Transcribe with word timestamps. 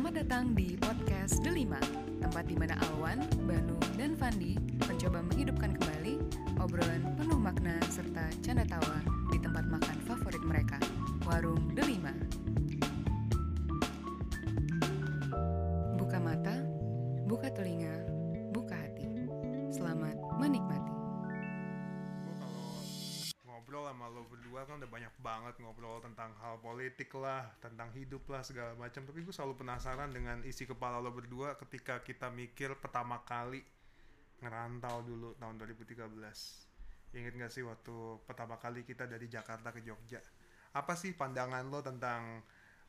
Selamat 0.00 0.16
datang 0.24 0.56
di 0.56 0.80
podcast 0.80 1.44
Delima, 1.44 1.76
tempat 2.24 2.48
di 2.48 2.56
mana 2.56 2.72
Alwan, 2.88 3.20
Banu, 3.44 3.76
dan 4.00 4.16
Fandi 4.16 4.56
mencoba 4.88 5.20
menghidupkan 5.20 5.76
kembali 5.76 6.16
obrolan 6.56 7.04
penuh 7.20 7.36
makna 7.36 7.76
serta 7.92 8.32
canda 8.40 8.64
tawa 8.64 8.96
di 9.28 9.36
tempat 9.36 9.68
makan 9.68 10.00
favorit 10.08 10.40
mereka, 10.40 10.80
Warung 11.28 11.76
Delima. 11.76 12.16
Lah, 27.20 27.44
tentang 27.60 27.92
hidup 27.92 28.24
lah 28.32 28.40
segala 28.40 28.72
macam. 28.74 29.04
Tapi 29.04 29.20
gue 29.20 29.34
selalu 29.34 29.60
penasaran 29.60 30.08
dengan 30.08 30.40
isi 30.48 30.64
kepala 30.64 30.96
lo 30.98 31.12
berdua 31.12 31.54
ketika 31.60 32.00
kita 32.00 32.32
mikir 32.32 32.72
pertama 32.80 33.20
kali 33.28 33.60
ngerantau 34.40 35.04
dulu 35.04 35.36
tahun 35.36 35.60
2013. 35.60 36.00
Ingat 37.10 37.32
gak 37.36 37.52
sih 37.52 37.62
waktu 37.66 37.94
pertama 38.24 38.56
kali 38.56 38.86
kita 38.86 39.04
dari 39.04 39.28
Jakarta 39.28 39.68
ke 39.68 39.84
Jogja? 39.84 40.24
Apa 40.72 40.96
sih 40.96 41.12
pandangan 41.12 41.66
lo 41.68 41.84
tentang 41.84 42.40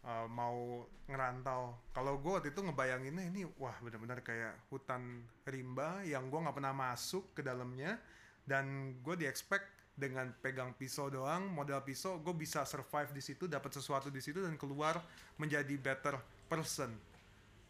uh, 0.08 0.28
mau 0.32 0.88
ngerantau? 1.12 1.92
Kalau 1.92 2.24
gue 2.24 2.32
waktu 2.40 2.56
itu 2.56 2.64
ngebayanginnya 2.64 3.28
ini, 3.28 3.44
wah 3.60 3.76
benar-benar 3.84 4.24
kayak 4.24 4.72
hutan 4.72 5.28
rimba 5.44 6.08
yang 6.08 6.32
gue 6.32 6.40
nggak 6.40 6.56
pernah 6.56 6.72
masuk 6.72 7.36
ke 7.36 7.42
dalamnya 7.44 8.00
dan 8.46 8.96
gue 9.02 9.16
di 9.18 9.26
expect 9.26 9.81
dengan 9.92 10.32
pegang 10.40 10.74
pisau 10.74 11.12
doang 11.12 11.46
modal 11.52 11.84
pisau 11.84 12.18
gue 12.24 12.34
bisa 12.34 12.64
survive 12.64 13.12
di 13.12 13.22
situ 13.22 13.46
dapat 13.46 13.76
sesuatu 13.76 14.08
di 14.10 14.24
situ 14.24 14.42
dan 14.42 14.56
keluar 14.56 14.98
menjadi 15.38 15.76
better 15.78 16.16
person. 16.48 16.90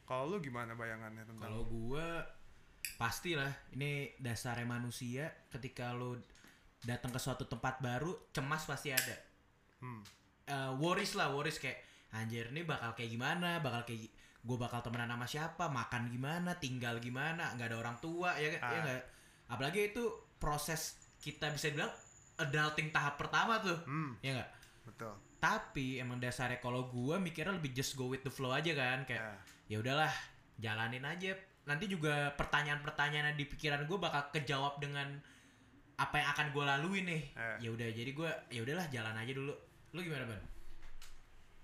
Kalau 0.06 0.28
lu 0.28 0.38
gimana 0.40 0.76
bayangannya 0.76 1.24
tentang 1.24 1.44
Kalau 1.48 1.64
gue 1.66 2.08
pastilah 2.98 3.52
ini 3.74 4.14
dasarnya 4.18 4.66
manusia 4.66 5.30
ketika 5.50 5.94
lo 5.94 6.18
datang 6.82 7.14
ke 7.14 7.20
suatu 7.22 7.46
tempat 7.46 7.78
baru 7.80 8.30
cemas 8.34 8.66
pasti 8.66 8.90
ada. 8.90 9.18
hmm. 9.82 10.04
Eh, 10.52 10.72
worries 10.82 11.16
lah 11.16 11.32
worries 11.32 11.62
kayak 11.62 11.80
anjir 12.12 12.50
ini 12.52 12.66
bakal 12.66 12.92
kayak 12.92 13.12
gimana? 13.14 13.62
Bakal 13.62 13.86
kayak 13.88 14.10
gue 14.42 14.58
bakal 14.58 14.82
temenan 14.82 15.08
sama 15.14 15.28
siapa? 15.30 15.70
Makan 15.70 16.10
gimana? 16.10 16.58
Tinggal 16.58 16.98
gimana? 17.00 17.54
Nggak 17.56 17.72
ada 17.72 17.78
orang 17.78 17.98
tua 18.02 18.36
ya 18.36 18.52
ya 18.52 18.60
Ah. 18.60 18.82
nggak? 18.84 19.04
Apalagi 19.48 19.94
itu 19.94 20.04
proses 20.42 20.98
kita 21.22 21.54
bisa 21.54 21.70
bilang 21.72 21.94
adulting 22.42 22.90
tahap 22.90 23.16
pertama 23.18 23.62
tuh. 23.62 23.78
Hmm. 23.86 24.18
ya 24.26 24.42
nggak? 24.42 24.50
Betul. 24.90 25.14
Tapi 25.42 25.98
emang 25.98 26.22
dasarnya 26.22 26.62
kalau 26.62 26.90
gua 26.90 27.18
mikirnya 27.18 27.58
lebih 27.58 27.74
just 27.74 27.98
go 27.98 28.10
with 28.10 28.22
the 28.22 28.34
flow 28.34 28.54
aja 28.54 28.74
kan 28.74 29.06
kayak 29.06 29.42
ya. 29.70 29.78
udahlah 29.78 30.12
jalanin 30.58 31.06
aja. 31.06 31.38
Nanti 31.66 31.86
juga 31.86 32.34
pertanyaan-pertanyaan 32.38 33.38
di 33.38 33.46
pikiran 33.46 33.86
gue 33.86 33.98
bakal 34.02 34.34
kejawab 34.34 34.82
dengan 34.82 35.22
apa 35.94 36.18
yang 36.18 36.30
akan 36.34 36.48
gue 36.50 36.64
lalui 36.66 37.00
nih. 37.06 37.22
Eh. 37.38 37.58
ya 37.66 37.70
udah 37.70 37.88
jadi 37.94 38.12
gue 38.12 38.30
ya 38.50 38.62
udahlah 38.66 38.86
jalan 38.90 39.16
aja 39.18 39.34
dulu. 39.34 39.54
Lu 39.94 40.00
gimana 40.02 40.26
ban 40.26 40.42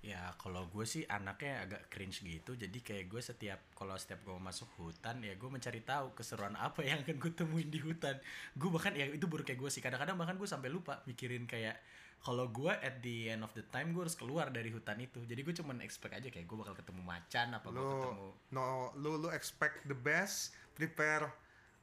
Ya 0.06 0.30
kalau 0.38 0.70
gue 0.70 0.86
sih 0.86 1.04
anaknya 1.10 1.66
agak 1.66 1.90
cringe 1.90 2.22
gitu. 2.22 2.54
Jadi 2.54 2.80
kayak 2.86 3.10
gue 3.10 3.22
setiap 3.22 3.60
Kalau 3.74 3.98
setiap 3.98 4.22
gue 4.24 4.38
masuk 4.38 4.70
hutan 4.78 5.20
Ya 5.26 5.34
gue 5.34 5.50
mencari 5.50 5.82
tahu 5.82 6.14
keseruan 6.14 6.54
apa 6.70 6.86
yang 6.86 7.02
akan 7.02 7.18
gue 7.18 7.32
temuin 7.34 7.68
di 7.68 7.82
hutan. 7.82 8.16
Gue 8.54 8.70
bahkan 8.70 8.94
ya 8.94 9.10
itu 9.10 9.26
baru 9.26 9.42
kayak 9.44 9.58
gue 9.58 9.70
sih. 9.74 9.82
Kadang-kadang 9.82 10.16
bahkan 10.16 10.38
gue 10.38 10.46
sampai 10.46 10.70
lupa 10.70 11.02
mikirin 11.10 11.50
kayak 11.50 11.82
Kalau 12.18 12.50
gue 12.50 12.74
at 12.74 13.02
the 13.06 13.30
end 13.30 13.46
of 13.46 13.54
the 13.54 13.66
time 13.70 13.94
Gue 13.94 14.06
harus 14.06 14.18
keluar 14.18 14.54
dari 14.54 14.70
hutan 14.70 15.02
itu. 15.02 15.26
Jadi 15.26 15.42
gue 15.42 15.54
cuman 15.58 15.82
expect 15.82 16.14
aja 16.14 16.30
kayak 16.30 16.46
gue 16.46 16.58
bakal 16.62 16.78
ketemu 16.78 17.02
macan 17.02 17.48
Apa 17.58 17.68
gue 17.74 17.82
ketemu 17.82 18.28
no 18.54 18.94
lu 18.96 19.18
lu 19.18 19.30
expect 19.34 19.86
the 19.90 19.98
best 19.98 20.54
prepare 20.78 21.30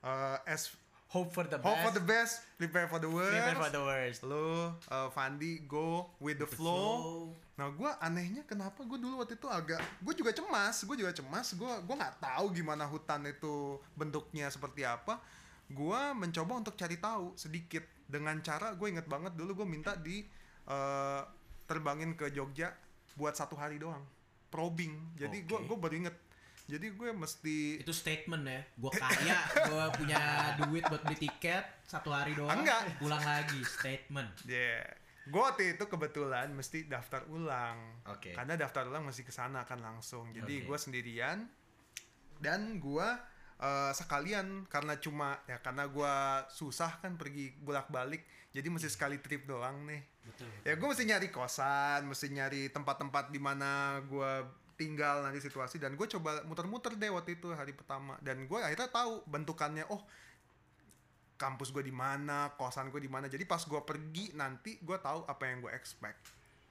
uh, 0.01 0.39
as 0.47 0.71
Hope 1.15 1.31
for 1.31 1.47
the 1.47 1.63
hope 1.63 1.79
best. 1.79 1.85
for 1.87 1.93
the 1.95 2.03
best 2.03 2.35
prepare 2.59 2.91
for 2.91 2.99
the 2.99 3.07
worst 3.07 3.31
Prepare 3.39 3.55
for 3.55 3.71
the 3.71 3.83
worst. 3.83 4.19
Lu 4.27 4.75
uh, 4.91 5.09
Fandi 5.15 5.63
go 5.71 6.11
with 6.19 6.43
the, 6.43 6.49
flow. 6.49 7.31
Nah, 7.55 7.71
gue 7.71 7.91
anehnya 8.03 8.43
kenapa 8.43 8.83
gue 8.83 8.99
dulu 8.99 9.23
waktu 9.23 9.39
itu 9.39 9.47
agak, 9.47 9.79
gue 10.03 10.15
juga 10.19 10.35
cemas, 10.35 10.83
gue 10.83 10.97
juga 10.99 11.15
cemas, 11.15 11.55
gue 11.55 11.73
gue 11.87 11.95
nggak 11.95 12.19
tahu 12.19 12.51
gimana 12.51 12.83
hutan 12.83 13.23
itu 13.31 13.79
bentuknya 13.95 14.51
seperti 14.51 14.83
apa. 14.83 15.23
Gue 15.71 16.01
mencoba 16.19 16.59
untuk 16.59 16.75
cari 16.75 16.99
tahu 16.99 17.31
sedikit 17.39 17.87
dengan 18.11 18.43
cara 18.43 18.75
gue 18.75 18.91
inget 18.91 19.07
banget 19.07 19.33
dulu 19.39 19.63
gue 19.63 19.67
minta 19.71 19.95
di 19.95 20.27
uh, 20.67 21.23
terbangin 21.71 22.19
ke 22.19 22.29
Jogja 22.35 22.75
buat 23.15 23.39
satu 23.39 23.55
hari 23.55 23.79
doang, 23.79 24.03
probing. 24.51 25.15
Jadi 25.15 25.47
gue 25.47 25.55
Oke. 25.55 25.67
gue 25.71 25.79
baru 25.79 25.95
inget. 25.95 26.17
Jadi 26.65 26.97
gue 26.97 27.13
mesti 27.13 27.85
itu 27.85 27.93
statement 27.93 28.41
ya 28.49 28.65
gue 28.81 28.89
kaya 28.97 29.37
gue 29.69 29.85
punya 30.01 30.21
duit 30.65 30.81
buat 30.89 31.05
beli 31.05 31.29
tiket 31.29 31.61
satu 31.85 32.09
hari 32.09 32.33
doang 32.33 32.57
Enggak. 32.57 32.89
pulang 32.97 33.21
lagi 33.21 33.61
statement 33.69 34.33
Yeah. 34.49 34.81
Gue 35.25 35.41
waktu 35.41 35.77
itu 35.77 35.85
kebetulan 35.89 36.53
mesti 36.53 36.85
daftar 36.85 37.25
ulang. 37.33 38.05
Oke. 38.09 38.37
Karena 38.37 38.61
daftar 38.61 38.89
ulang 38.89 39.09
mesti 39.09 39.25
ke 39.25 39.33
sana 39.33 39.65
kan 39.65 39.81
langsung. 39.81 40.33
Jadi 40.37 40.65
Oke. 40.65 40.67
gue 40.69 40.79
sendirian 40.79 41.39
dan 42.41 42.77
gue 42.77 43.09
eh, 43.61 43.93
sekalian 43.97 44.69
karena 44.69 45.01
cuma 45.01 45.41
ya 45.49 45.63
karena 45.65 45.89
gue 45.89 46.15
susah 46.53 47.01
kan 47.01 47.17
pergi 47.17 47.57
bolak-balik. 47.57 48.25
Jadi 48.55 48.69
mesti 48.71 48.89
sekali 48.93 49.19
trip 49.19 49.49
doang 49.49 49.89
nih. 49.89 50.03
betul 50.25 50.49
Ya 50.65 50.73
gue 50.77 50.87
mesti 50.89 51.05
nyari 51.05 51.29
kosan, 51.33 52.07
mesti 52.07 52.33
nyari 52.33 52.71
tempat-tempat 52.71 53.33
di 53.33 53.41
mana 53.41 54.01
gue 54.05 54.65
tinggal 54.75 55.23
nanti 55.23 55.39
situasi 55.39 55.79
dan 55.79 55.95
gue 55.95 56.07
coba 56.19 56.43
muter-muter 56.51 56.99
deh 56.99 57.11
waktu 57.15 57.39
itu 57.39 57.55
hari 57.55 57.71
pertama 57.71 58.19
dan 58.21 58.43
gue 58.51 58.59
akhirnya 58.59 58.91
tahu 58.91 59.23
bentukannya 59.31 59.87
oh 59.87 60.03
kampus 61.37 61.69
gue 61.69 61.83
di 61.83 61.91
mana 61.91 62.53
kosan 62.53 62.89
gue 62.89 62.99
di 62.99 63.09
mana 63.09 63.27
jadi 63.27 63.43
pas 63.43 63.59
gue 63.61 63.81
pergi 63.81 64.33
nanti 64.33 64.79
gue 64.79 64.97
tahu 64.97 65.25
apa 65.25 65.43
yang 65.45 65.59
gue 65.61 65.71
expect 65.71 66.31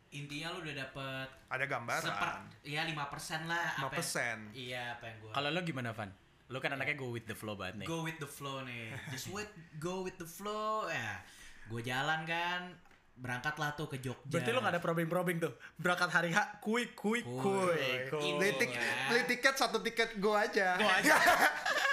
intinya 0.09 0.51
lu 0.51 0.62
udah 0.62 0.75
dapet 0.79 1.28
ada 1.47 1.66
gambaran 1.66 2.06
seper 2.06 2.29
ya 2.63 2.81
lima 2.84 3.06
persen 3.07 3.44
lah 3.44 3.75
apa 3.78 3.91
yang- 3.91 4.53
5%. 4.53 4.56
iya 4.56 4.84
apa 4.94 5.03
yang 5.06 5.18
gue 5.19 5.31
Kalau 5.31 5.50
lo 5.50 5.59
gimana 5.62 5.90
Van? 5.91 6.09
Lo 6.46 6.59
kan 6.59 6.69
anaknya 6.72 6.94
go 6.94 7.09
with 7.09 7.25
the 7.25 7.34
flow 7.34 7.53
banget 7.53 7.81
nih 7.81 7.88
go 7.88 8.02
with 8.02 8.18
the 8.18 8.29
flow 8.29 8.62
nih 8.62 8.94
just 9.09 9.28
wait 9.28 9.50
go 9.78 10.02
with 10.02 10.16
the 10.16 10.25
flow 10.25 10.85
ya 10.85 11.18
gue 11.66 11.81
jalan 11.81 12.23
kan 12.23 12.78
berangkatlah 13.16 13.73
tuh 13.73 13.85
ke 13.88 13.97
Jogja 13.97 14.25
Berarti 14.28 14.50
lo 14.50 14.59
gak 14.59 14.73
ada 14.73 14.81
probing-probing 14.81 15.38
tuh 15.40 15.53
Berangkat 15.75 16.09
hari 16.09 16.29
H 16.29 16.57
Kui, 16.59 16.90
kui, 16.91 17.22
Kui. 17.22 17.38
kui, 17.38 17.78
Kui. 18.09 18.29
beli, 18.38 18.53
tik- 18.56 18.73
Ya. 18.73 19.06
beli 19.06 19.22
tiket 19.28 19.53
satu 19.53 19.78
tiket 19.79 20.18
gue 20.18 20.34
aja 20.34 20.73
Go 20.75 20.85
aja. 20.88 21.13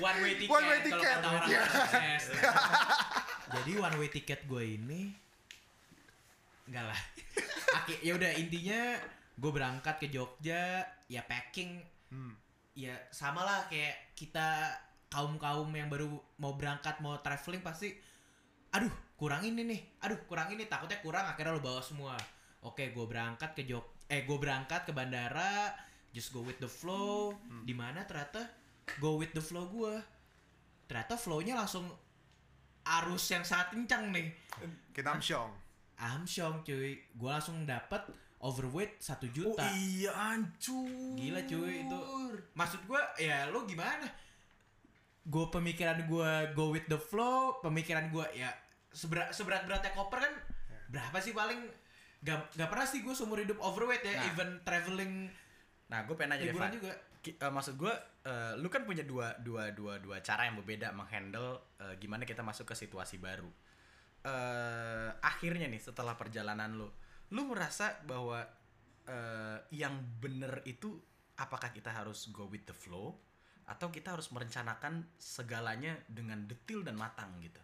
one 0.00 0.18
way 0.18 0.32
ticket, 0.34 0.50
One 0.50 0.64
way 0.64 0.78
kalau 0.78 0.86
ticket. 0.90 1.14
kata 1.14 1.28
orang 1.28 1.46
Iya. 1.46 1.60
sukses. 1.62 2.24
Jadi 3.54 3.72
one 3.76 3.96
way 3.96 4.08
ticket 4.08 4.40
gue 4.44 4.64
ini 4.72 5.00
enggak 6.66 6.84
lah. 6.86 7.00
Oke, 7.78 7.94
ya 8.00 8.12
udah 8.14 8.30
intinya 8.32 8.98
gue 9.34 9.50
berangkat 9.50 9.96
ke 9.96 10.06
Jogja, 10.08 10.80
ya 11.06 11.22
packing 11.22 11.80
Hmm. 12.08 12.34
ya 12.72 12.90
sama 13.08 13.40
lah 13.40 13.66
kayak 13.66 14.18
kita 14.18 14.66
kaum 15.06 15.38
kaum 15.38 15.70
yang 15.70 15.86
baru 15.86 16.10
mau 16.36 16.54
berangkat 16.54 16.98
mau 16.98 17.14
traveling 17.16 17.62
pasti 17.62 17.94
aduh 18.68 18.90
kurang 19.14 19.42
ini 19.42 19.62
nih 19.62 19.80
aduh 20.00 20.18
kurang 20.24 20.50
ini 20.50 20.66
takutnya 20.66 20.98
kurang 20.98 21.22
akhirnya 21.24 21.54
lo 21.54 21.62
bawa 21.62 21.78
semua 21.78 22.18
oke 22.60 22.82
gue 22.84 23.06
berangkat 23.06 23.54
ke 23.54 23.62
Jog 23.62 23.86
eh 24.06 24.22
gue 24.22 24.34
berangkat 24.36 24.82
ke 24.82 24.90
bandara 24.90 25.70
just 26.10 26.30
go 26.30 26.42
with 26.42 26.58
the 26.58 26.66
flow 26.66 27.30
di 27.62 27.70
mana 27.70 28.02
ternyata 28.02 28.42
go 28.98 29.20
with 29.20 29.30
the 29.30 29.42
flow 29.44 29.68
gue 29.70 29.94
ternyata 30.90 31.14
flownya 31.14 31.54
langsung 31.54 31.86
arus 32.82 33.30
yang 33.30 33.44
sangat 33.46 33.76
kencang 33.76 34.10
nih. 34.10 34.26
Kita 34.90 35.14
amsyong 35.14 35.52
Amsyong 36.00 36.64
cuy. 36.64 36.96
Gue 37.14 37.30
langsung 37.30 37.62
dapet 37.68 38.00
overweight 38.40 38.96
satu 38.98 39.28
Oh 39.28 39.32
juta 39.36 39.68
iya 39.76 40.10
ancur 40.32 40.88
Gila 41.14 41.44
cuy 41.44 41.84
itu. 41.84 42.00
Maksud 42.56 42.80
gua 42.88 43.04
ya 43.20 43.46
lu 43.52 43.68
gimana? 43.68 44.08
Gue 45.28 45.44
pemikiran 45.52 46.08
gua 46.08 46.48
go 46.56 46.72
with 46.72 46.88
the 46.88 46.96
flow, 46.96 47.60
pemikiran 47.60 48.08
gua 48.08 48.26
ya 48.32 48.48
seberat 48.90 49.30
seberat 49.30 49.68
beratnya 49.68 49.92
koper 49.94 50.24
kan 50.24 50.34
berapa 50.90 51.20
sih 51.22 51.36
paling? 51.36 51.60
Gak, 52.20 52.52
gak 52.52 52.68
pernah 52.68 52.84
sih 52.84 53.00
gue 53.00 53.16
seumur 53.16 53.40
hidup 53.40 53.56
overweight 53.64 54.04
ya, 54.04 54.12
Nah. 54.12 54.28
even 54.28 54.60
traveling 54.60 55.32
Nah 55.88 56.04
gue 56.04 56.14
pengen 56.14 56.36
nanya 56.36 56.52
deh 56.52 56.76
juga. 56.76 56.92
Eh, 57.20 57.52
Maksud 57.52 57.76
gue 57.76 57.92
eh, 58.24 58.54
Lu 58.56 58.72
kan 58.72 58.88
punya 58.88 59.04
dua, 59.04 59.36
dua, 59.40 59.68
dua, 59.76 60.00
dua 60.00 60.24
cara 60.24 60.48
yang 60.48 60.56
berbeda 60.56 60.92
Menghandle 60.96 61.76
eh, 61.80 61.94
gimana 62.00 62.24
kita 62.24 62.40
masuk 62.40 62.72
ke 62.72 62.74
situasi 62.76 63.20
baru. 63.20 63.48
Eh 64.24 65.08
Akhirnya 65.20 65.68
nih 65.68 65.80
setelah 65.80 66.16
perjalanan 66.16 66.76
lu 66.76 66.88
Lu 67.36 67.44
merasa 67.48 68.00
bahwa 68.08 68.40
eh, 69.04 69.58
Yang 69.72 69.94
bener 70.20 70.64
itu 70.64 70.96
Apakah 71.36 71.72
kita 71.72 71.92
harus 71.92 72.28
go 72.32 72.48
with 72.48 72.64
the 72.64 72.76
flow 72.76 73.16
Atau 73.68 73.92
kita 73.92 74.16
harus 74.16 74.32
merencanakan 74.32 75.04
segalanya 75.20 75.96
dengan 76.08 76.48
detil 76.48 76.84
dan 76.84 76.96
matang 76.96 77.36
gitu? 77.44 77.60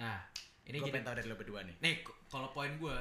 Nah, 0.00 0.20
ini 0.68 0.76
Gue 0.80 0.92
pengen 0.92 1.06
tahu 1.06 1.16
dari 1.16 1.28
lu 1.28 1.36
berdua 1.36 1.60
nih. 1.64 1.76
Nih, 1.80 1.94
kalau 2.28 2.52
poin 2.52 2.72
gue 2.76 2.96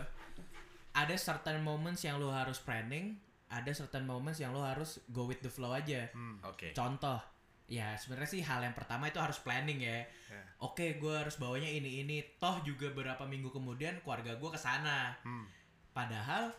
ada 0.96 1.16
certain 1.16 1.62
moments 1.62 2.02
yang 2.04 2.18
lu 2.18 2.28
harus 2.34 2.58
planning, 2.60 3.16
ada 3.50 3.72
certain 3.74 4.06
moments 4.06 4.38
yang 4.38 4.54
lo 4.54 4.62
harus 4.62 5.02
go 5.10 5.26
with 5.26 5.42
the 5.42 5.50
flow 5.50 5.74
aja. 5.74 6.06
Hmm. 6.14 6.38
Oke. 6.46 6.70
Contoh, 6.78 7.18
ya 7.66 7.98
sebenarnya 7.98 8.30
sih 8.30 8.42
hal 8.46 8.62
yang 8.62 8.78
pertama 8.78 9.10
itu 9.10 9.18
harus 9.18 9.42
planning 9.42 9.82
ya. 9.82 10.06
Ya. 10.06 10.44
Oke, 10.62 11.02
gue 11.02 11.14
harus 11.18 11.36
bawanya 11.42 11.66
ini 11.66 12.06
ini. 12.06 12.22
Toh 12.38 12.62
juga 12.62 12.94
beberapa 12.94 13.26
minggu 13.26 13.50
kemudian 13.50 13.98
keluarga 14.06 14.38
gue 14.38 14.50
ke 14.54 14.60
sana. 14.62 15.18
Hmm. 15.26 15.50
Padahal 15.90 16.54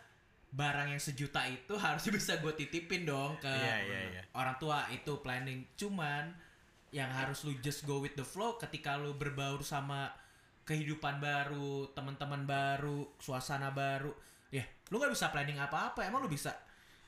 barang 0.50 0.90
yang 0.90 0.98
sejuta 0.98 1.46
itu 1.46 1.78
harusnya 1.84 2.10
bisa 2.10 2.42
gue 2.42 2.52
titipin 2.58 3.06
dong 3.06 3.38
ke 3.38 3.46
Iya, 3.46 3.76
iya, 3.86 4.00
iya. 4.18 4.22
orang 4.34 4.58
tua 4.58 4.90
itu 4.90 5.22
planning. 5.22 5.62
Cuman 5.78 6.34
yang 6.90 7.06
harus 7.14 7.46
lu 7.46 7.54
just 7.62 7.86
go 7.86 8.02
with 8.02 8.18
the 8.18 8.26
flow 8.26 8.58
ketika 8.58 8.98
lu 8.98 9.14
berbaur 9.14 9.62
sama 9.62 10.10
kehidupan 10.66 11.22
baru, 11.22 11.86
teman-teman 11.94 12.42
baru, 12.46 13.14
suasana 13.22 13.70
baru. 13.70 14.10
Ya, 14.50 14.66
lu 14.90 14.98
nggak 14.98 15.14
bisa 15.14 15.30
planning 15.30 15.62
apa-apa. 15.62 16.02
Emang 16.02 16.22
lu 16.22 16.30
bisa 16.30 16.50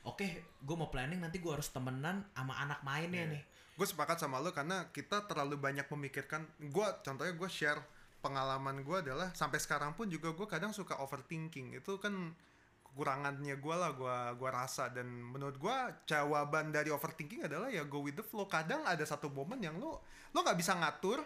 Oke, 0.03 0.27
gue 0.59 0.75
mau 0.75 0.91
planning 0.91 1.17
nanti 1.17 1.39
gue 1.39 1.47
harus 1.47 1.71
temenan 1.71 2.27
sama 2.35 2.59
anak 2.59 2.83
mainnya 2.83 3.23
Iya. 3.23 3.33
nih. 3.35 3.43
gue 3.73 3.87
sepakat 3.89 4.21
sama 4.21 4.37
lo 4.37 4.53
karena 4.53 4.85
kita 4.93 5.25
terlalu 5.25 5.57
banyak 5.57 5.89
memikirkan 5.89 6.45
gue 6.61 6.87
contohnya 7.01 7.33
gue 7.33 7.49
share 7.49 7.81
pengalaman 8.21 8.85
gue 8.85 8.97
adalah 9.01 9.33
sampai 9.33 9.57
sekarang 9.57 9.97
pun 9.97 10.05
juga 10.05 10.29
gue 10.29 10.45
kadang 10.45 10.69
suka 10.69 11.01
overthinking 11.01 11.73
itu 11.73 11.97
kan 11.97 12.37
kekurangannya 12.85 13.57
gue 13.57 13.73
lah 13.75 13.97
gue 13.97 14.15
gua 14.37 14.49
rasa 14.53 14.93
dan 14.93 15.09
menurut 15.09 15.57
gue 15.57 15.75
jawaban 16.05 16.69
dari 16.69 16.93
overthinking 16.93 17.49
adalah 17.49 17.65
ya 17.65 17.81
go 17.81 18.05
with 18.05 18.13
the 18.13 18.21
flow 18.21 18.45
kadang 18.45 18.85
ada 18.85 19.01
satu 19.01 19.33
momen 19.33 19.57
yang 19.57 19.81
lo 19.81 20.05
lo 20.29 20.45
nggak 20.45 20.61
bisa 20.61 20.77
ngatur 20.77 21.25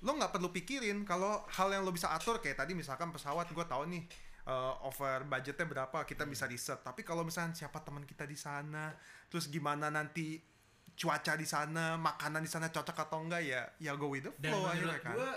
lo 0.00 0.10
nggak 0.16 0.32
perlu 0.32 0.48
pikirin 0.48 1.04
kalau 1.04 1.44
hal 1.52 1.68
yang 1.68 1.84
lo 1.84 1.92
bisa 1.92 2.16
atur 2.16 2.40
kayak 2.40 2.64
tadi 2.64 2.72
misalkan 2.72 3.12
pesawat 3.12 3.44
gue 3.52 3.64
tahu 3.68 3.84
nih 3.92 4.08
uh, 4.48 4.80
over 4.84 5.24
budgetnya 5.28 5.66
berapa 5.66 5.98
kita 6.04 6.28
bisa 6.28 6.44
riset 6.48 6.80
tapi 6.84 7.04
kalau 7.04 7.24
misalnya 7.24 7.56
siapa 7.56 7.80
teman 7.80 8.04
kita 8.04 8.28
di 8.28 8.36
sana 8.36 8.92
terus 9.28 9.48
gimana 9.48 9.88
nanti 9.88 10.40
cuaca 10.94 11.34
di 11.34 11.46
sana 11.48 11.98
makanan 11.98 12.44
di 12.44 12.50
sana 12.50 12.70
cocok 12.70 12.96
atau 13.08 13.18
enggak 13.24 13.42
ya 13.42 13.62
ya 13.82 13.92
go 13.98 14.12
with 14.12 14.24
the 14.24 14.32
Dan 14.38 14.54
flow 14.54 14.62
menurut 14.70 14.94
akhirnya 14.94 15.00
kan 15.02 15.14
gue 15.18 15.32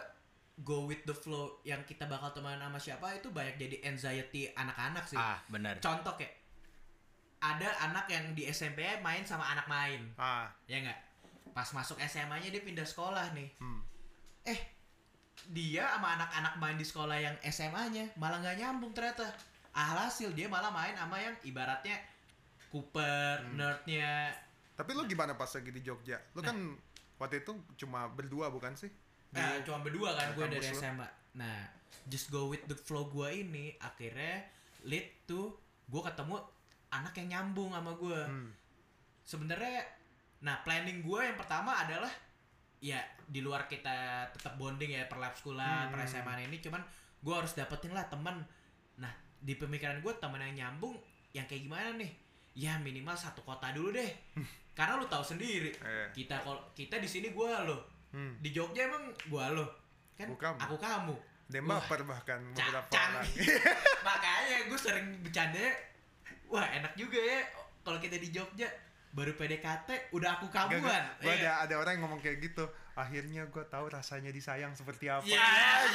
go 0.66 0.90
with 0.90 1.06
the 1.06 1.14
flow 1.14 1.62
yang 1.62 1.86
kita 1.86 2.10
bakal 2.10 2.34
temenan 2.34 2.70
sama 2.70 2.80
siapa 2.82 3.14
itu 3.14 3.30
banyak 3.30 3.62
jadi 3.62 3.78
anxiety 3.86 4.50
anak-anak 4.58 5.06
sih. 5.06 5.20
Ah, 5.20 5.38
benar. 5.54 5.78
Contoh 5.78 6.18
kayak 6.18 6.34
ada 7.38 7.70
anak 7.86 8.10
yang 8.10 8.34
di 8.34 8.50
SMP 8.50 8.82
main 9.06 9.22
sama 9.22 9.46
anak 9.54 9.70
main, 9.70 10.10
ah 10.18 10.50
ya 10.66 10.82
nggak? 10.82 11.00
Pas 11.54 11.70
masuk 11.70 12.02
SMA-nya 12.02 12.50
dia 12.50 12.64
pindah 12.66 12.86
sekolah 12.86 13.38
nih. 13.38 13.50
hmm. 13.62 13.82
Eh, 14.48 14.60
dia 15.48 15.86
sama 15.90 16.16
anak-anak 16.16 16.54
main 16.58 16.76
di 16.76 16.84
sekolah 16.84 17.16
yang 17.16 17.36
SMA-nya 17.42 18.10
malah 18.16 18.38
nggak 18.38 18.58
nyambung 18.58 18.92
ternyata. 18.92 19.30
Alhasil 19.72 20.34
dia 20.34 20.46
malah 20.46 20.70
main 20.70 20.94
sama 20.94 21.18
yang 21.18 21.36
ibaratnya 21.44 21.96
Cooper, 22.68 23.40
Hmm. 23.42 23.56
nerdnya. 23.56 24.36
tapi 24.74 24.92
lo 24.92 25.04
gimana 25.04 25.34
pas 25.34 25.50
lagi 25.50 25.72
di 25.72 25.82
Jogja 25.82 26.22
lo 26.32 26.40
Nah. 26.40 26.46
kan 26.46 26.58
waktu 27.18 27.42
itu 27.42 27.50
cuma 27.78 28.06
berdua 28.08 28.48
bukan 28.48 28.74
sih 28.74 28.92
Di- 29.28 29.34
Nah, 29.34 29.58
cuma 29.62 29.82
berdua 29.82 30.14
kan 30.14 30.32
gue 30.32 30.46
dari 30.48 30.62
lu. 30.62 30.76
SMA. 30.76 31.08
Nah, 31.34 31.66
just 32.06 32.30
go 32.30 32.46
with 32.46 32.62
the 32.66 32.76
flow 32.76 33.08
gue 33.08 33.26
ini 33.38 33.74
akhirnya 33.78 34.46
lead 34.84 35.04
to 35.26 35.52
gue 35.84 36.02
ketemu 36.02 36.38
anak 36.90 37.14
yang 37.16 37.28
nyambung 37.30 37.72
sama 37.72 37.92
gue. 37.94 38.22
Hmm. 38.22 38.50
Sebenarnya, 39.24 39.84
nah 40.40 40.62
planning 40.62 41.02
gue 41.02 41.20
yang 41.22 41.36
pertama 41.36 41.76
adalah 41.78 42.12
ya 42.80 42.98
di 43.20 43.40
luar 43.40 43.66
kita 43.66 43.94
tetap 44.30 44.54
bonding 44.56 44.92
ya 44.92 45.06
per 45.06 45.18
lab 45.18 45.34
sekolah, 45.34 45.86
Hmm. 45.86 45.92
per 45.92 46.06
SMA 46.06 46.44
ini, 46.44 46.58
cuman 46.58 46.82
gue 47.18 47.34
harus 47.34 47.52
dapetin 47.52 47.92
lah 47.92 48.06
teman. 48.06 48.38
Nah, 48.96 49.12
di 49.38 49.54
pemikiran 49.54 49.98
gue 49.98 50.14
teman 50.16 50.42
yang 50.44 50.56
nyambung 50.56 50.94
yang 51.32 51.46
kayak 51.46 51.64
gimana 51.64 51.94
nih? 51.96 52.12
Ya 52.54 52.78
minimal 52.78 53.14
satu 53.14 53.42
kota 53.42 53.70
dulu 53.70 53.92
deh. 53.92 54.12
Karena 54.78 54.94
lu 54.96 55.06
tahu 55.06 55.22
sendiri, 55.22 55.74
Eh. 55.76 56.08
kita 56.12 56.38
kalau 56.40 56.62
kita 56.72 56.98
di 56.98 57.06
sini 57.06 57.30
gue 57.30 57.50
loh 57.64 57.82
Hmm. 58.08 58.40
di 58.40 58.50
Jogja 58.50 58.86
emang 58.86 59.04
gua 59.28 59.52
lo 59.52 59.68
kan 60.16 60.26
Aku 60.26 60.40
kamu. 60.40 60.58
aku 60.58 60.78
kamu 60.80 61.16
Wah, 61.60 61.76
baper 61.76 62.02
bahkan 62.04 62.40
beberapa 62.50 62.88
orang 62.90 63.28
makanya 64.08 64.58
gue 64.66 64.80
sering 64.80 65.08
bercanda 65.20 65.60
wah 66.46 66.64
enak 66.64 66.96
juga 66.96 67.20
ya 67.20 67.44
kalau 67.82 68.00
kita 68.00 68.16
di 68.16 68.32
Jogja 68.32 68.64
baru 69.10 69.34
PDKT 69.34 70.12
udah 70.12 70.30
aku 70.36 70.46
Gak, 70.48 70.68
kamuan 70.70 71.04
gue 71.18 71.28
Iya. 71.28 71.36
ada 71.40 71.52
ada 71.66 71.76
orang 71.78 71.98
yang 71.98 72.04
ngomong 72.06 72.20
kayak 72.20 72.38
gitu 72.40 72.66
akhirnya 72.94 73.48
gue 73.48 73.64
tahu 73.66 73.88
rasanya 73.88 74.30
disayang 74.30 74.74
seperti 74.74 75.08
apa 75.08 75.24
Iya. 75.24 75.44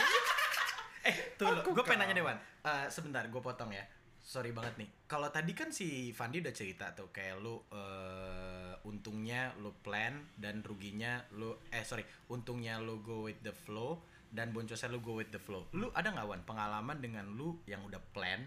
Eh, 1.03 1.35
tuh, 1.35 1.50
gue 1.50 1.82
pengen 1.82 2.06
nanya 2.06 2.14
Dewan. 2.14 2.38
Eh, 2.62 2.87
sebentar, 2.87 3.26
gue 3.26 3.43
potong 3.43 3.75
ya. 3.75 3.82
Sorry 4.23 4.55
banget 4.55 4.79
nih. 4.79 4.87
Kalau 5.11 5.35
tadi 5.35 5.50
kan 5.50 5.75
si 5.75 6.14
Fandi 6.14 6.38
udah 6.38 6.55
cerita 6.55 6.94
tuh 6.94 7.11
kayak 7.11 7.43
lu 7.43 7.59
eh, 7.75 8.70
untungnya 8.87 9.50
lu 9.58 9.75
plan 9.82 10.15
dan 10.38 10.62
ruginya 10.62 11.26
lu 11.35 11.58
eh 11.75 11.82
sorry, 11.82 12.06
untungnya 12.31 12.79
lu 12.79 13.03
go 13.03 13.26
with 13.26 13.43
the 13.43 13.50
flow 13.50 13.99
dan 14.31 14.55
boncosnya 14.55 14.94
lu 14.94 15.03
go 15.03 15.19
with 15.19 15.35
the 15.35 15.43
flow. 15.43 15.67
Lu 15.75 15.91
ada 15.91 16.15
nggak 16.15 16.23
Wan 16.23 16.47
pengalaman 16.47 17.03
dengan 17.03 17.26
lu 17.35 17.58
yang 17.67 17.82
udah 17.82 17.99
plan 18.15 18.38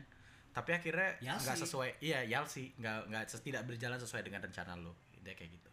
tapi 0.56 0.72
akhirnya 0.72 1.20
nggak 1.20 1.58
sesuai 1.68 2.00
iya 2.00 2.24
yalsi. 2.24 2.72
Nggak 2.80 3.12
nggak 3.12 3.24
tidak 3.44 3.68
berjalan 3.68 4.00
sesuai 4.00 4.24
dengan 4.24 4.40
rencana 4.48 4.80
lu. 4.80 4.96
Dia 5.20 5.36
kayak 5.36 5.52
gitu. 5.52 5.70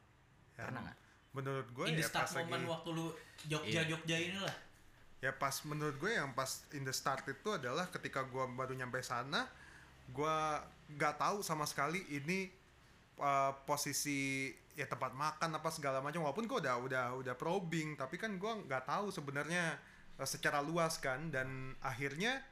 Ya, 0.58 0.66
pernah 0.66 0.82
nggak? 0.90 0.98
menurut 1.32 1.66
gue 1.72 1.84
in 1.88 1.96
the 1.96 2.04
ya 2.04 2.12
start 2.12 2.28
pas 2.28 2.34
lagi 2.36 2.52
moment 2.52 2.64
waktu 2.68 2.88
lu 2.92 3.06
Jogja 3.48 3.80
Iya. 3.82 3.82
Jogja 3.88 4.16
inilah. 4.20 4.56
Ya 5.22 5.32
pas 5.32 5.54
menurut 5.64 5.96
gue 5.96 6.12
yang 6.12 6.36
pas 6.36 6.66
in 6.76 6.84
the 6.84 6.94
start 6.94 7.24
itu 7.24 7.48
adalah 7.56 7.88
ketika 7.88 8.26
gue 8.26 8.44
baru 8.52 8.76
nyampe 8.76 9.00
sana 9.00 9.48
gue 10.12 10.36
nggak 10.92 11.14
tahu 11.16 11.40
sama 11.40 11.64
sekali 11.64 12.04
ini 12.12 12.52
uh, 13.16 13.54
posisi 13.64 14.52
ya 14.76 14.84
tempat 14.84 15.16
makan 15.16 15.56
apa 15.56 15.68
segala 15.72 16.04
macam. 16.04 16.20
Walaupun 16.26 16.44
gue 16.44 16.58
udah 16.68 16.76
udah 16.84 17.04
udah 17.24 17.34
probing 17.38 17.96
tapi 17.96 18.20
kan 18.20 18.36
gue 18.36 18.52
nggak 18.68 18.84
tahu 18.84 19.08
sebenarnya 19.08 19.80
uh, 20.20 20.28
secara 20.28 20.60
luas 20.60 21.00
kan. 21.00 21.32
Dan 21.32 21.72
akhirnya 21.80 22.44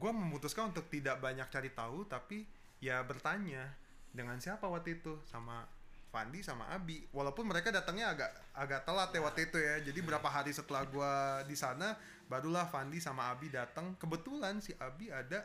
gue 0.00 0.12
memutuskan 0.12 0.72
untuk 0.72 0.88
tidak 0.88 1.20
banyak 1.20 1.44
cari 1.52 1.68
tahu 1.68 2.08
tapi 2.08 2.48
ya 2.80 3.04
bertanya 3.04 3.68
dengan 4.08 4.40
siapa 4.40 4.64
waktu 4.64 5.02
itu? 5.02 5.20
Sama 5.28 5.68
Fandi 6.08 6.46
sama 6.46 6.70
Abi. 6.70 7.02
Walaupun 7.10 7.44
mereka 7.50 7.74
datangnya 7.74 8.14
agak 8.14 8.30
agak 8.54 8.80
telat 8.86 9.10
ya 9.10 9.20
waktu 9.20 9.50
itu 9.50 9.58
ya. 9.58 9.82
Jadi 9.82 10.00
berapa 10.00 10.28
hari 10.30 10.54
setelah 10.54 10.86
gua 10.86 11.42
di 11.44 11.58
sana 11.58 11.98
barulah 12.30 12.64
Fandi 12.70 13.02
sama 13.02 13.34
Abi 13.34 13.50
datang. 13.50 13.98
Kebetulan 13.98 14.62
si 14.62 14.72
Abi 14.78 15.10
ada 15.10 15.42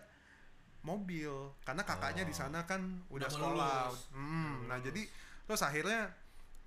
mobil 0.80 1.28
karena 1.68 1.84
kakaknya 1.84 2.24
di 2.24 2.32
sana 2.32 2.64
kan 2.64 2.80
udah 3.12 3.28
Udah 3.28 3.30
mau 3.34 3.36
sekolah. 3.36 3.76
lulus. 3.92 4.00
Hmm, 4.16 4.56
nah 4.72 4.78
jadi 4.80 5.02
terus 5.44 5.60
akhirnya 5.60 6.08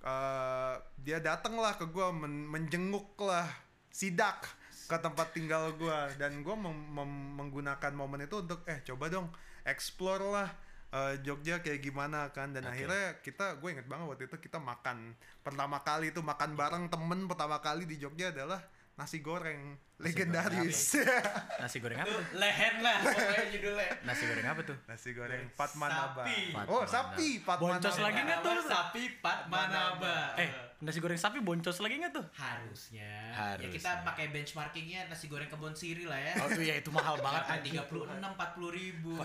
eh, 0.03 0.75
dia 1.01 1.17
datang 1.23 1.55
lah 1.57 1.73
ke 1.79 1.87
gua 1.89 2.11
men- 2.13 2.45
menjenguk 2.45 3.15
lah 3.23 3.47
sidak 3.89 4.43
ke 4.83 4.97
tempat 4.99 5.27
tinggal 5.31 5.73
gua. 5.75 6.07
Dan 6.15 6.43
mem- 6.43 7.31
menggunakan 7.39 7.91
momen 7.91 8.25
itu 8.25 8.43
untuk 8.43 8.61
eh 8.67 8.79
coba 8.83 9.09
dong 9.09 9.27
explore 9.63 10.23
lah 10.27 10.49
eh, 10.93 11.17
Jogja 11.25 11.59
kayak 11.59 11.81
gimana 11.81 12.29
kan. 12.29 12.51
Dan 12.51 12.67
Oke. 12.67 12.71
akhirnya 12.75 13.05
kita 13.23 13.57
gue 13.57 13.69
inget 13.73 13.87
banget 13.89 14.05
waktu 14.07 14.23
itu 14.29 14.37
kita 14.37 14.59
makan. 14.61 15.17
Pertama 15.41 15.81
kali 15.81 16.13
itu 16.13 16.21
makan 16.21 16.53
bareng 16.53 16.83
temen 16.91 17.25
pertama 17.25 17.57
kali 17.59 17.83
di 17.89 17.97
Jogja 17.97 18.29
adalah 18.29 18.61
nasi 18.93 19.25
goreng. 19.25 19.73
Legendaris. 19.97 20.99
nasi 21.63 21.79
goreng 21.79 21.97
apa 21.97 22.11
tuh? 22.11 22.25
Lehen 22.37 22.75
lah 22.83 22.97
pokoknya 23.01 23.45
judulnya. 23.55 23.91
Nasi 24.03 24.23
goreng 24.27 24.47
apa 24.51 24.61
tuh? 24.61 24.77
Nasi 24.85 25.09
goreng 25.15 25.43
Patmanaba 25.55 26.23
Sapi. 26.27 26.37
oh 26.43 26.53
Patmanaba. 26.53 26.85
sapi 26.91 27.29
Patmanaba 27.41 27.79
Boncos 27.79 27.97
lagi 28.03 28.19
nggak 28.21 28.39
tuh? 28.43 28.57
sapi 28.67 29.03
Pat 29.23 29.39
Manaba 29.47 30.17
eh 30.37 30.49
nasi 30.83 30.99
goreng 30.99 31.15
sapi 31.15 31.39
boncos 31.39 31.79
lagi 31.79 31.95
nggak 31.97 32.11
tuh? 32.11 32.25
Harusnya. 32.33 33.07
ya 33.25 33.33
Harusnya. 33.33 33.71
kita 33.71 33.91
pakai 34.03 34.25
benchmarkingnya 34.29 35.07
nasi 35.07 35.25
goreng 35.25 35.47
kebon 35.47 35.71
siri 35.71 36.03
lah 36.03 36.15
ya. 36.15 36.33
Oh 36.37 36.47
tuh 36.47 36.61
ya 36.61 36.75
itu 36.75 36.91
mahal 36.91 37.15
banget 37.17 37.43
kan 37.45 37.59
tiga 37.59 37.83
puluh 37.83 38.03
enam 38.05 38.31
empat 38.31 38.53
puluh 38.53 38.69
ribu. 38.69 39.15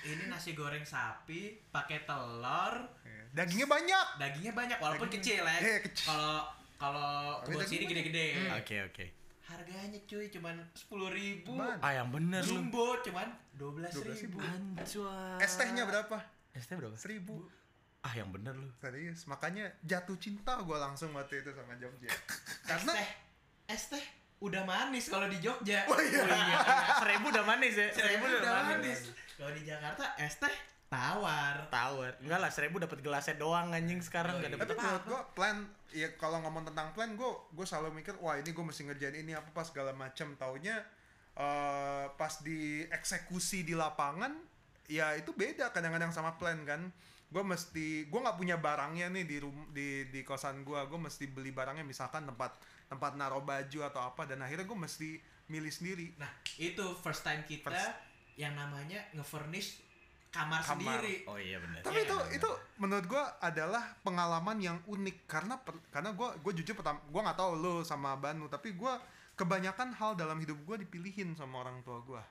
Ini 0.00 0.26
nasi 0.26 0.54
goreng 0.54 0.80
sapi 0.82 1.60
pakai 1.68 2.02
telur. 2.02 2.74
Dagingnya 3.30 3.66
banyak. 3.66 4.06
Dagingnya 4.16 4.52
banyak 4.52 4.78
walaupun 4.78 5.06
Daging- 5.06 5.22
kecil 5.22 5.42
ya. 5.44 5.58
Kecil. 5.82 6.06
kalau 6.06 6.34
kalau 6.74 7.12
daging 7.44 7.68
siri 7.68 7.84
gede-gede. 7.84 8.26
Oke 8.56 8.76
oke. 8.82 9.04
Harganya 9.44 9.98
cuy 10.00 10.30
cuman 10.30 10.56
sepuluh 10.72 11.10
ribu. 11.10 11.58
Ah 11.58 11.92
yang 11.92 12.08
bener 12.08 12.40
lu. 12.40 12.56
Jumbo 12.56 12.96
cuman 13.02 13.28
dua 13.52 13.70
belas 13.74 13.92
12.000. 13.92 14.24
ribu. 14.24 14.38
Anjay. 14.40 15.42
es 15.42 15.52
tehnya 15.54 15.84
berapa? 15.84 16.16
Es 16.50 16.64
teh 16.64 16.74
berapa? 16.74 16.94
Seribu 16.96 17.44
ah 18.00 18.12
yang 18.16 18.32
bener 18.32 18.56
lu. 18.56 18.68
Serius 18.80 19.28
makanya 19.28 19.68
jatuh 19.84 20.16
cinta 20.16 20.56
gue 20.60 20.78
langsung 20.78 21.12
waktu 21.12 21.44
itu 21.44 21.50
sama 21.52 21.76
Jogja. 21.76 22.08
Es 22.10 22.64
karena 22.66 22.92
teh 22.96 23.08
es 23.68 23.82
teh 23.90 24.04
udah 24.40 24.62
manis 24.64 25.10
kalau 25.10 25.28
di 25.28 25.36
Jogja. 25.42 25.84
Oh 25.90 26.00
iya. 26.00 26.24
seribu 27.02 27.28
udah 27.28 27.44
manis 27.44 27.74
ya? 27.76 27.88
Seribu 27.92 28.24
udah 28.24 28.72
manis. 28.72 29.12
kalau 29.36 29.52
di 29.52 29.62
Jakarta 29.66 30.04
es 30.16 30.38
teh 30.38 30.54
tawar. 30.88 31.68
Tawar. 31.68 32.12
Enggak 32.24 32.40
lah 32.40 32.50
seribu 32.50 32.80
dapat 32.80 32.98
gelasnya 33.04 33.36
doang 33.36 33.70
anjing 33.70 34.00
sekarang 34.00 34.36
Oh, 34.36 34.38
nggak 34.40 34.50
iya. 34.50 34.56
dapat 34.58 34.66
tapi 34.66 34.78
apa 34.80 34.86
menurut 34.88 35.04
gue 35.06 35.20
plan 35.36 35.56
ya 35.90 36.08
kalau 36.16 36.38
ngomong 36.42 36.64
tentang 36.66 36.94
plan 36.94 37.10
gue 37.14 37.30
gue 37.52 37.66
selalu 37.66 37.94
mikir 38.00 38.14
wah 38.18 38.38
ini 38.38 38.50
gue 38.50 38.64
mesti 38.64 38.82
ngerjain 38.86 39.16
ini 39.18 39.32
apa 39.34 39.50
pas 39.50 39.66
segala 39.68 39.90
macam 39.92 40.34
taunya 40.38 40.78
eh 41.34 42.06
pas 42.14 42.32
di 42.42 42.82
eksekusi 42.90 43.62
di 43.62 43.74
lapangan 43.74 44.34
ya 44.90 45.14
itu 45.14 45.30
beda 45.30 45.70
kadang-kadang 45.70 46.10
sama 46.10 46.34
plan 46.34 46.58
kan 46.66 46.90
gue 47.30 47.42
mesti 47.42 47.86
gue 48.04 48.20
nggak 48.20 48.34
punya 48.34 48.56
barangnya 48.56 49.06
nih 49.08 49.24
di 49.24 49.36
rum 49.38 49.70
di 49.70 49.88
di 50.06 50.20
kosan 50.20 50.60
gue 50.60 50.80
gue 50.80 50.98
mesti 50.98 51.24
beli 51.26 51.50
barangnya 51.50 51.82
misalkan 51.82 52.22
tempat 52.24 52.58
tempat 52.86 53.14
naruh 53.14 53.40
baju 53.40 53.80
atau 53.84 54.02
apa 54.04 54.26
dan 54.26 54.40
akhirnya 54.40 54.64
gue 54.64 54.74
mesti 54.76 55.08
milih 55.46 55.70
sendiri 55.70 56.06
Nah, 56.16 56.26
itu 56.56 56.82
first 56.96 57.22
time 57.22 57.42
kita 57.44 57.70
First. 57.70 57.94
yang 58.34 58.52
namanya 58.52 58.98
nge-furnish 59.12 59.78
kamar, 60.28 60.58
Kamar. 60.60 60.98
sendiri. 60.98 61.22
Oh 61.24 61.34
iya 61.34 61.58
benar. 61.58 61.82
tapi 61.82 62.00
itu 62.00 62.14
Iya, 62.14 62.34
itu 62.36 62.50
menurut 62.76 63.02
gue 63.04 63.24
adalah 63.40 63.82
pengalaman 64.00 64.58
yang 64.58 64.78
unik 64.84 65.26
karena 65.26 65.54
per- 65.56 65.82
karena 65.88 66.10
gue 66.10 66.28
gue 66.36 66.52
jujur 66.56 66.74
pertama 66.74 66.98
gue 67.00 67.20
nggak 67.20 67.34
tahu 67.36 67.52
lo 67.56 67.74
sama 67.82 68.14
Banu 68.14 68.46
tapi 68.46 68.70
gue 68.72 68.92
kebanyakan 69.34 69.90
hal 69.92 70.14
dalam 70.14 70.38
hidup 70.38 70.58
gue 70.60 70.76
dipilihin 70.80 71.32
sama 71.32 71.62
orang 71.62 71.78
tua 71.80 71.98
gue 72.00 72.22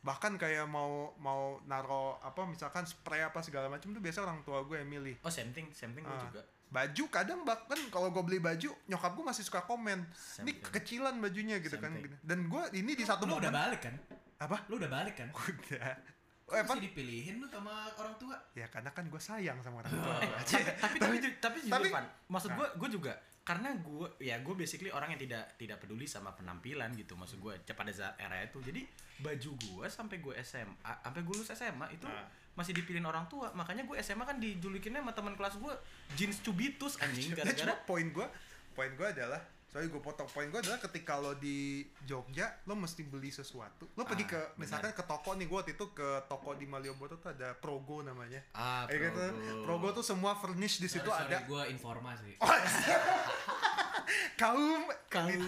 bahkan 0.00 0.34
kayak 0.34 0.64
mau 0.64 0.88
mau 1.16 1.40
naro 1.62 2.16
apa 2.18 2.44
misalkan 2.44 2.82
spray 2.82 3.20
apa 3.20 3.40
segala 3.40 3.66
macam 3.66 3.88
tuh 3.88 3.98
biasa 3.98 4.22
orang 4.22 4.40
tua 4.40 4.62
gue 4.62 4.76
yang 4.76 4.88
milih 4.88 5.18
Oh 5.20 5.28
same 5.28 5.50
thing, 5.50 5.68
same 5.72 5.90
thing 5.90 6.02
gue 6.02 6.12
Ah. 6.12 6.22
juga. 6.22 6.42
baju 6.68 7.04
kadang 7.08 7.40
bahkan 7.42 7.80
kalau 7.88 8.08
gue 8.08 8.22
beli 8.22 8.38
baju 8.38 8.70
nyokap 8.84 9.10
gue 9.10 9.24
masih 9.24 9.42
suka 9.42 9.60
komen 9.62 10.04
Same 10.12 10.44
ini 10.44 10.60
kekecilan 10.60 11.16
bajunya 11.16 11.58
gitu 11.58 11.74
Same 11.74 11.82
kan 11.82 11.92
thing. 11.94 12.12
dan 12.20 12.38
gue 12.44 12.62
ini 12.74 12.92
di 12.92 13.02
satu 13.02 13.24
lu 13.24 13.34
udah 13.34 13.48
momen 13.48 13.56
balik 13.58 13.80
kan? 13.82 13.94
apa 14.38 14.56
Lu 14.66 14.76
udah 14.76 14.90
balik 14.92 15.14
kan? 15.16 15.28
udah 15.34 15.88
eh, 16.48 16.60
apa 16.62 16.72
dipilihin 16.76 17.36
lu 17.36 17.46
sama 17.46 17.72
orang 17.92 18.14
tua? 18.16 18.36
ya 18.52 18.64
karena 18.66 18.88
kan 18.90 19.04
gue 19.04 19.18
sayang 19.18 19.58
sama 19.60 19.80
orang 19.80 19.92
tua 19.98 20.14
Eh, 20.20 20.30
tapi 20.78 20.96
tapi 21.00 21.16
tapi 21.18 21.28
tapi 21.36 21.58
jujur 21.58 21.72
tapi- 21.74 21.90
Van, 21.90 22.06
maksud 22.28 22.50
gue 22.52 22.66
gue 22.76 22.88
juga 22.92 23.12
karena 23.48 23.72
gue 23.80 24.20
ya 24.20 24.36
gue 24.44 24.52
basically 24.52 24.92
orang 24.92 25.16
yang 25.16 25.24
tidak 25.24 25.56
tidak 25.56 25.80
peduli 25.80 26.04
sama 26.04 26.36
penampilan 26.36 26.92
gitu. 27.00 27.16
Maksud 27.16 27.40
gue 27.40 27.56
pada 27.72 27.88
saat 27.88 28.12
era 28.20 28.44
itu. 28.44 28.60
Jadi 28.60 28.84
baju 29.24 29.50
gue 29.56 29.84
sampai 29.88 30.20
gue 30.20 30.36
SMA 30.44 30.92
sampai 31.00 31.20
gue 31.24 31.32
lulus 31.32 31.48
SMA 31.56 31.88
itu 31.96 32.04
Nah. 32.04 32.28
masih 32.52 32.76
dipilihin 32.76 33.08
orang 33.08 33.24
tua. 33.32 33.48
Makanya 33.56 33.88
gue 33.88 33.96
SMA 34.04 34.28
kan 34.28 34.36
dijulikinnya 34.36 35.00
sama 35.00 35.16
teman 35.16 35.32
kelas 35.32 35.56
gue 35.56 35.72
jeans 36.12 36.44
cubitus 36.44 37.00
anjing. 37.00 37.32
Gara-gara 37.40 37.72
poin 37.88 38.04
gue 38.12 38.26
poin 38.76 38.92
gue 38.92 39.08
adalah 39.08 39.40
sorry 39.68 39.86
gue 39.86 39.98
potong. 39.98 40.24
Poin 40.26 40.46
gue 40.46 40.58
adalah 40.58 40.78
ketika 40.78 41.16
lo 41.16 41.32
di 41.34 41.80
Jogja 42.02 42.48
lo 42.64 42.74
mesti 42.74 43.02
beli 43.02 43.28
sesuatu. 43.28 43.84
Lo 43.92 44.02
pergi 44.02 44.24
Ah, 44.24 44.28
ke 44.28 44.40
benar. 44.48 44.58
misalkan 44.58 44.92
ke 44.92 45.04
toko 45.04 45.30
nih 45.32 45.44
gue 45.44 45.56
waktu 45.56 45.72
itu 45.72 45.86
ke 45.92 46.08
toko 46.24 46.52
di 46.52 46.64
Malioboro 46.64 47.14
tuh 47.14 47.30
ada 47.30 47.52
Progo 47.54 48.00
namanya. 48.00 48.40
Ah 48.50 48.84
Kayak 48.84 49.12
gitu 49.12 49.24
Progo. 49.62 49.88
tuh? 49.90 50.02
Semua 50.02 50.32
furnish 50.34 50.78
di 50.78 50.86
situ 50.86 51.04
Sorry, 51.04 51.28
ada. 51.28 51.44
gue 51.44 51.62
informasi. 51.70 52.36
Oh, 52.38 52.48
kaum 54.36 54.82
Kaum. 55.08 55.40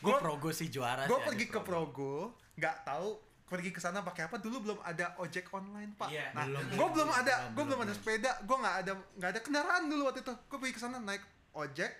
gue 0.00 0.14
progo 0.18 0.50
sih 0.50 0.68
juara 0.68 1.06
gue 1.06 1.18
pergi 1.22 1.46
ke 1.46 1.60
Progo. 1.60 2.34
Nggak 2.54 2.76
tahu 2.84 3.08
pergi 3.44 3.70
ke 3.70 3.78
sana 3.78 4.00
pakai 4.00 4.26
apa. 4.26 4.36
Dulu 4.36 4.56
belum 4.62 4.78
ada 4.80 5.14
ojek 5.16 5.46
online 5.48 5.94
pak. 5.94 6.08
Iya, 6.08 6.32
nah 6.32 6.44
belum, 6.44 6.62
gue 6.70 6.88
belum, 6.90 7.08
ada 7.08 7.34
gue 7.46 7.62
belum 7.62 7.78
belum. 7.78 7.80
ada 7.82 7.92
sepeda. 7.92 8.30
Gue 8.42 8.56
nggak 8.56 8.76
ada 8.80 8.92
nggak 9.14 9.30
ada 9.30 9.40
kendaraan 9.40 9.82
dulu 9.86 10.02
waktu 10.04 10.20
itu. 10.20 10.34
Gue 10.44 10.58
pergi 10.58 10.74
ke 10.74 10.80
sana 10.80 10.98
naik 10.98 11.22
ojek 11.54 11.90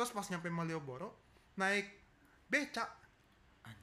terus 0.00 0.16
pas 0.16 0.24
nyampe 0.26 0.48
Malioboro 0.48 1.12
naik 1.54 1.84
becak 2.48 2.88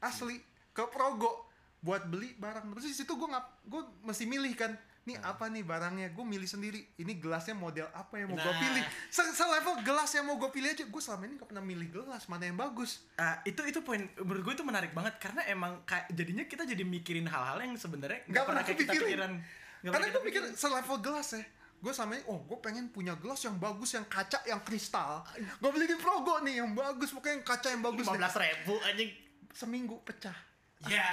asli 0.02 0.42
ke 0.74 0.82
Progo 0.90 1.46
buat 1.78 2.10
beli 2.10 2.34
barang. 2.34 2.74
Terus 2.74 2.90
di 2.90 2.96
situ 2.96 3.14
gue 3.14 3.30
nggak 3.30 3.46
gue 3.64 3.82
mesti 4.02 4.26
milih 4.26 4.50
kan 4.54 4.74
nih 5.06 5.22
apa 5.22 5.46
nih 5.46 5.62
barangnya? 5.62 6.10
Gue 6.10 6.26
milih 6.26 6.44
sendiri 6.44 6.82
ini 6.98 7.14
gelasnya 7.16 7.54
model 7.54 7.86
apa 7.94 8.18
yang 8.18 8.34
mau 8.34 8.36
gue 8.36 8.50
Nah. 8.50 8.60
pilih? 8.60 8.84
Se 9.08 9.22
selevel 9.30 9.86
gelas 9.86 10.10
yang 10.12 10.26
mau 10.26 10.36
gue 10.36 10.50
pilih 10.50 10.68
aja 10.68 10.84
gue 10.84 11.02
selama 11.02 11.24
ini 11.24 11.38
gak 11.38 11.48
pernah 11.48 11.62
milih 11.62 11.88
gelas 11.94 12.26
mana 12.26 12.44
yang 12.44 12.58
bagus. 12.58 13.06
Ah, 13.16 13.38
itu 13.44 13.62
itu 13.64 13.80
poin 13.80 14.02
menurut 14.18 14.42
gue 14.42 14.54
itu 14.58 14.66
menarik 14.66 14.92
banget 14.92 15.22
karena 15.22 15.46
emang 15.46 15.86
kayak 15.86 16.10
jadinya 16.12 16.44
kita 16.44 16.66
jadi 16.66 16.82
mikirin 16.82 17.30
hal-hal 17.30 17.62
yang 17.62 17.78
sebenarnya 17.78 18.26
Nggak 18.26 18.44
pernah 18.44 18.64
kayak 18.66 18.80
kita 18.82 18.94
pikiran. 18.98 19.32
Karena 19.78 19.94
pernah 19.94 20.08
gue 20.10 20.22
pikirin. 20.26 20.50
selevel 20.58 20.98
gelas 21.00 21.30
ya. 21.32 21.46
Gue 21.88 21.96
sama 21.96 22.12
ini, 22.12 22.24
oh 22.28 22.44
gue 22.44 22.60
pengen 22.60 22.92
punya 22.92 23.16
gelas 23.16 23.40
yang 23.40 23.56
bagus, 23.56 23.96
yang 23.96 24.04
kaca, 24.06 24.44
yang 24.44 24.60
kristal. 24.60 25.24
Gue 25.56 25.72
beli 25.72 25.88
di 25.88 25.96
Progo 25.96 26.44
nih, 26.44 26.60
yang 26.60 26.76
bagus, 26.76 27.16
pokoknya 27.16 27.32
yang 27.34 27.46
kaca 27.46 27.68
yang 27.70 27.80
bagus. 27.80 28.04
lima 28.04 28.12
deh. 28.12 28.20
belas 28.20 28.36
ribu 28.36 28.74
anjing 28.84 29.12
Seminggu 29.50 29.96
pecah. 30.04 30.36
Ya. 30.84 31.08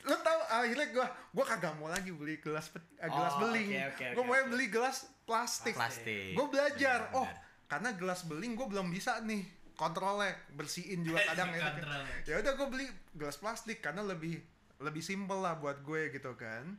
Lo 0.00 0.14
tau 0.16 0.38
akhirnya 0.48 0.86
gue, 0.88 1.06
gue 1.28 1.44
kagak 1.44 1.74
mau 1.74 1.86
lagi 1.86 2.10
beli 2.10 2.38
gelas 2.38 2.70
pe- 2.70 2.86
eh, 2.96 3.04
gelas 3.04 3.34
Oh, 3.34 3.38
beling. 3.42 3.66
oke, 3.66 3.82
oke, 3.88 4.06
gue 4.08 4.14
oke, 4.16 4.22
mau 4.24 4.36
oke. 4.36 4.46
beli 4.48 4.66
gelas 4.68 4.96
plastik. 5.22 5.74
Plastik. 5.74 6.32
Gue 6.32 6.46
belajar, 6.48 6.98
Benar, 7.04 7.18
oh 7.18 7.26
benar. 7.26 7.66
karena 7.66 7.90
gelas 7.92 8.20
beling 8.22 8.52
gue 8.52 8.66
belum 8.68 8.86
bisa 8.88 9.18
nih 9.20 9.42
kontrolnya 9.74 10.30
bersihin 10.50 11.02
juga 11.02 11.18
kadang 11.28 11.50
itu 11.50 11.58
kan. 11.60 11.74
Ya 12.22 12.38
udah 12.38 12.52
gue 12.52 12.68
beli 12.68 12.86
gelas 13.12 13.34
plastik 13.36 13.78
karena 13.80 14.00
lebih 14.00 14.38
lebih 14.78 14.98
simpel 15.00 15.38
lah 15.38 15.54
buat 15.54 15.78
gue 15.80 16.10
gitu 16.10 16.34
kan 16.34 16.78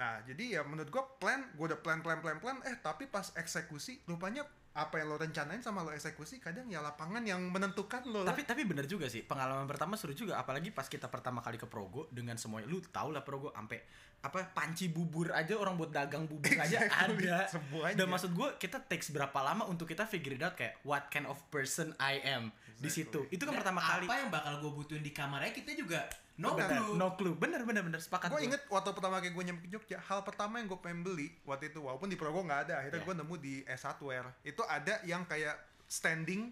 nah 0.00 0.18
jadi 0.24 0.58
ya 0.58 0.60
menurut 0.64 0.88
gue 0.88 1.04
plan 1.20 1.40
gue 1.52 1.66
udah 1.68 1.80
plan 1.80 2.00
plan 2.00 2.18
plan 2.18 2.40
plan 2.40 2.58
eh 2.64 2.76
tapi 2.80 3.06
pas 3.06 3.28
eksekusi 3.36 4.02
rupanya 4.08 4.42
apa 4.72 5.04
yang 5.04 5.12
lo 5.12 5.20
rencanain 5.20 5.60
sama 5.60 5.84
lo 5.84 5.92
eksekusi 5.92 6.40
kadang 6.40 6.64
ya 6.72 6.80
lapangan 6.80 7.20
yang 7.28 7.44
menentukan 7.52 8.08
lo 8.08 8.24
lah. 8.24 8.32
tapi 8.32 8.48
tapi 8.48 8.64
bener 8.64 8.88
juga 8.88 9.04
sih 9.04 9.20
pengalaman 9.20 9.68
pertama 9.68 10.00
seru 10.00 10.16
juga 10.16 10.40
apalagi 10.40 10.72
pas 10.72 10.88
kita 10.88 11.12
pertama 11.12 11.44
kali 11.44 11.60
ke 11.60 11.68
Progo 11.68 12.08
dengan 12.08 12.40
semuanya 12.40 12.72
lu 12.72 12.80
tau 12.88 13.12
lah 13.12 13.20
Progo 13.20 13.52
sampai 13.52 13.84
apa 14.24 14.48
panci 14.56 14.88
bubur 14.88 15.28
aja 15.36 15.60
orang 15.60 15.76
buat 15.76 15.92
dagang 15.92 16.24
bubur 16.24 16.56
aja 16.56 16.88
ada 17.04 17.52
semuanya. 17.52 18.00
dan 18.00 18.06
maksud 18.08 18.32
gue 18.32 18.48
kita 18.56 18.80
takes 18.80 19.12
berapa 19.12 19.34
lama 19.44 19.68
untuk 19.68 19.84
kita 19.84 20.08
figure 20.08 20.40
it 20.40 20.42
out 20.46 20.56
kayak 20.56 20.80
what 20.88 21.12
kind 21.12 21.28
of 21.28 21.36
person 21.52 21.92
I 22.00 22.24
am 22.24 22.48
di 22.82 22.90
situ 22.90 23.20
itu 23.28 23.38
kan 23.40 23.50
Dan 23.50 23.60
pertama 23.60 23.80
kali 23.80 24.04
Apa 24.04 24.16
yang 24.18 24.30
bakal 24.30 24.54
gue 24.58 24.72
butuhin 24.74 25.00
di 25.00 25.10
kamarnya 25.10 25.50
kita 25.50 25.70
juga 25.72 26.02
no 26.34 26.52
Benar. 26.52 26.68
clue. 26.74 26.94
no 26.94 27.08
clue 27.14 27.34
bener 27.34 27.62
bener 27.62 27.82
bener 27.82 27.96
sepakat 27.96 28.26
gue 28.26 28.36
gua. 28.36 28.48
inget 28.48 28.62
waktu 28.66 28.88
pertama 28.90 29.14
kali 29.16 29.30
gue 29.30 29.44
nyampe 29.44 29.62
ke 29.62 29.70
Jogja 29.70 29.98
hal 30.00 30.20
pertama 30.20 30.56
yang 30.56 30.66
gue 30.66 30.76
pengen 30.76 31.00
beli 31.00 31.30
waktu 31.42 31.68
itu 31.68 31.78
walaupun 31.78 32.06
di 32.06 32.16
Progo 32.16 32.40
nggak 32.40 32.60
ada 32.66 32.74
akhirnya 32.78 32.98
Iya. 32.98 33.06
gue 33.06 33.14
nemu 33.16 33.34
di 33.38 33.54
S1 33.64 34.00
Wear 34.00 34.26
itu 34.42 34.62
ada 34.66 34.94
yang 35.02 35.22
kayak 35.22 35.54
standing 35.86 36.50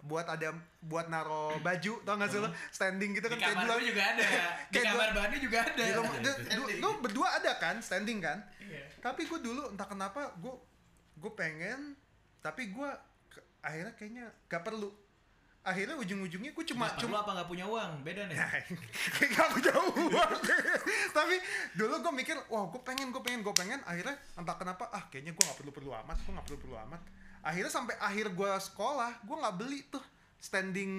buat 0.00 0.24
ada 0.26 0.50
buat 0.80 1.06
naro 1.06 1.52
baju 1.58 1.92
tau 2.02 2.16
gak 2.16 2.28
sih 2.28 2.38
lo 2.38 2.48
standing 2.70 3.12
gitu 3.12 3.26
Di 3.26 3.30
kan 3.30 3.38
kayak 3.38 3.52
kamar 3.54 3.64
dua 3.66 3.74
gue 3.74 3.86
juga 3.86 4.02
ada. 4.06 4.24
Di 4.64 4.72
Kayak 4.72 4.86
kamar 4.90 5.08
Banu 5.12 5.36
juga 5.38 5.58
ada. 5.62 5.76
di 5.78 5.92
rumah 5.92 6.14
Ada, 6.14 6.32
du- 6.50 6.68
lu 6.74 6.88
berdua 6.98 7.28
ada 7.34 7.52
kan 7.56 7.76
standing 7.78 8.18
kan 8.18 8.38
Iya. 8.60 8.84
tapi 8.98 9.24
gue 9.24 9.38
dulu 9.38 9.62
entah 9.68 9.84
kenapa 9.84 10.32
gue 10.34 10.54
gue 11.16 11.32
pengen 11.34 11.94
tapi 12.40 12.68
gue 12.68 12.88
akhirnya 13.60 13.92
kayaknya 13.92 14.26
gak 14.46 14.62
perlu 14.62 14.88
akhirnya 15.60 15.92
ujung-ujungnya 16.00 16.56
gue 16.56 16.64
cuma 16.72 16.88
Nggak 16.88 16.96
perlu 16.96 17.04
cuma 17.12 17.16
apa 17.20 17.30
nggak 17.36 17.48
punya 17.52 17.66
uang? 17.68 17.90
Beda 18.00 18.22
nih. 18.32 18.36
Gak 19.36 19.48
punya 19.52 19.72
uang. 19.76 20.32
Tapi 21.16 21.36
dulu 21.76 21.94
gue 22.00 22.12
mikir 22.16 22.36
Wah 22.48 22.64
gue 22.72 22.80
pengen, 22.80 23.12
gue 23.12 23.20
pengen, 23.20 23.40
gue 23.44 23.52
pengen. 23.52 23.80
Akhirnya 23.84 24.16
entah 24.40 24.56
kenapa 24.56 24.88
Ah 24.88 25.04
kayaknya 25.12 25.36
gue 25.36 25.44
gak 25.44 25.58
perlu-perlu 25.60 25.92
amat 26.04 26.16
Gue 26.24 26.32
gak 26.32 26.46
perlu-perlu 26.48 26.76
amat. 26.88 27.00
Akhirnya 27.44 27.72
sampai 27.72 27.94
akhir 28.00 28.32
gue 28.32 28.50
sekolah 28.72 29.20
Gue 29.24 29.36
gak 29.36 29.56
beli 29.60 29.80
tuh 29.92 30.04
Standing 30.40 30.92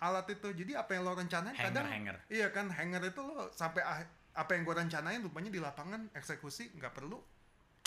alat 0.00 0.26
itu. 0.32 0.48
Jadi 0.48 0.72
apa 0.72 0.96
yang 0.96 1.04
lo 1.04 1.12
rencanain 1.12 1.52
Hanger, 1.52 1.68
kadang 1.68 1.86
hanger. 1.92 2.16
Iya 2.32 2.48
kan 2.56 2.72
hanger 2.72 3.02
itu 3.12 3.20
lo 3.20 3.52
Sampai 3.52 3.84
ah- 3.84 4.08
apa 4.32 4.50
yang 4.56 4.64
gue 4.64 4.74
rencanain 4.80 5.20
Rupanya 5.20 5.52
di 5.52 5.60
lapangan 5.60 6.08
eksekusi 6.16 6.72
gak 6.80 6.96
perlu. 6.96 7.20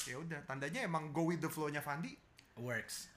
Ya 0.06 0.22
udah 0.22 0.46
tandanya 0.46 0.86
emang 0.86 1.10
go 1.10 1.26
with 1.26 1.42
the 1.42 1.50
flow-nya 1.50 1.82
Fandi. 1.82 2.14
Works 2.54 3.13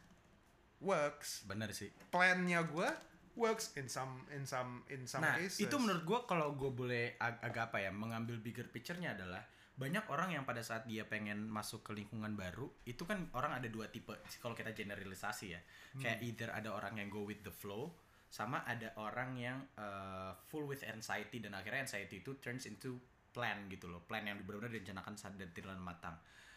works. 0.80 1.44
Bener 1.48 1.72
sih. 1.72 1.92
Plan-nya 2.12 2.64
gue 2.66 2.88
works 3.36 3.76
in 3.76 3.86
some 3.86 4.24
in 4.32 4.48
some 4.48 4.80
in 4.88 5.04
some 5.04 5.20
nah 5.20 5.36
cases. 5.36 5.60
itu 5.60 5.76
menurut 5.76 6.02
gue 6.08 6.18
kalau 6.24 6.56
gue 6.56 6.72
boleh 6.72 7.20
ag- 7.20 7.44
agak 7.44 7.68
apa 7.72 7.84
ya 7.84 7.90
mengambil 7.92 8.40
bigger 8.40 8.64
picture-nya 8.72 9.12
adalah 9.12 9.44
banyak 9.76 10.08
orang 10.08 10.32
yang 10.32 10.48
pada 10.48 10.64
saat 10.64 10.88
dia 10.88 11.04
pengen 11.04 11.52
masuk 11.52 11.84
ke 11.84 11.92
lingkungan 11.92 12.32
baru 12.32 12.64
itu 12.88 13.04
kan 13.04 13.28
orang 13.36 13.60
ada 13.60 13.68
dua 13.68 13.92
tipe 13.92 14.16
kalau 14.40 14.56
kita 14.56 14.72
generalisasi 14.72 15.46
ya. 15.52 15.60
Kayak 16.00 16.18
either 16.24 16.48
ada 16.48 16.72
orang 16.72 16.96
yang 16.96 17.12
go 17.12 17.28
with 17.28 17.44
the 17.44 17.52
flow 17.52 17.92
sama 18.26 18.64
ada 18.64 18.90
orang 18.96 19.36
yang 19.36 19.58
uh, 19.76 20.32
full 20.48 20.64
with 20.64 20.80
anxiety 20.88 21.38
dan 21.38 21.52
akhirnya 21.52 21.84
anxiety 21.84 22.24
itu 22.24 22.40
turns 22.40 22.64
into 22.64 22.96
plan 23.36 23.68
gitu 23.68 23.92
loh. 23.92 24.00
Plan 24.08 24.24
yang 24.24 24.40
benar-benar 24.48 24.72
direncanakan 24.80 25.12
dan 25.36 25.52
matang 25.76 26.16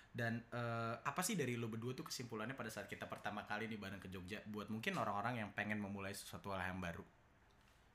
dan 0.09 0.41
eh, 0.49 0.95
apa 1.05 1.21
sih 1.21 1.37
dari 1.37 1.53
lo 1.53 1.69
berdua 1.69 1.93
tuh 1.93 2.09
kesimpulannya 2.09 2.57
pada 2.57 2.73
saat 2.73 2.89
kita 2.89 3.05
pertama 3.05 3.45
kali 3.45 3.69
nih 3.69 3.77
bareng 3.77 4.01
ke 4.01 4.09
Jogja 4.09 4.41
buat 4.49 4.67
mungkin 4.73 4.97
orang-orang 4.97 5.45
yang 5.45 5.49
pengen 5.53 5.77
memulai 5.77 6.11
sesuatu 6.11 6.49
hal 6.49 6.65
yang 6.65 6.81
baru 6.81 7.05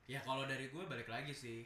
Ya 0.05 0.21
kalau 0.21 0.45
dari 0.45 0.69
gue 0.69 0.85
balik 0.85 1.09
lagi 1.09 1.33
sih. 1.33 1.65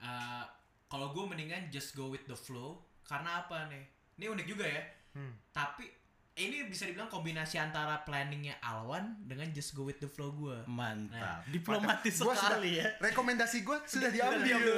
Eh, 0.00 0.44
kalau 0.88 1.12
gue 1.12 1.24
mendingan 1.24 1.68
just 1.68 1.92
go 1.92 2.08
with 2.08 2.24
the 2.24 2.36
flow 2.36 2.80
karena 3.04 3.44
apa 3.44 3.68
nih? 3.68 3.84
Ini 4.16 4.26
unik 4.32 4.46
juga 4.48 4.64
ya. 4.64 4.82
Hmm. 5.12 5.36
Tapi 5.52 5.84
ini 6.34 6.64
bisa 6.64 6.88
dibilang 6.88 7.06
kombinasi 7.06 7.60
antara 7.60 8.00
planningnya 8.02 8.56
Alwan 8.58 9.20
dengan 9.22 9.52
just 9.52 9.72
go 9.72 9.84
with 9.84 10.00
the 10.00 10.08
flow 10.08 10.32
gue. 10.32 10.64
Mantap. 10.64 11.44
Diplomatis 11.46 12.16
Gua 12.16 12.32
sudah- 12.32 12.56
sekali 12.56 12.80
ya. 12.80 12.88
rekomendasi 12.98 13.60
gue 13.60 13.76
sudah 13.92 14.08
Diambil. 14.08 14.40
diambil 14.42 14.74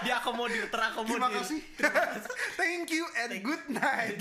Diakomodir, 0.00 0.68
terakomodir. 0.68 1.16
Terima 1.16 1.30
kasih. 1.32 1.60
Thank 2.60 2.92
you 2.92 3.04
and 3.16 3.32
good 3.40 3.64
night. 3.70 4.20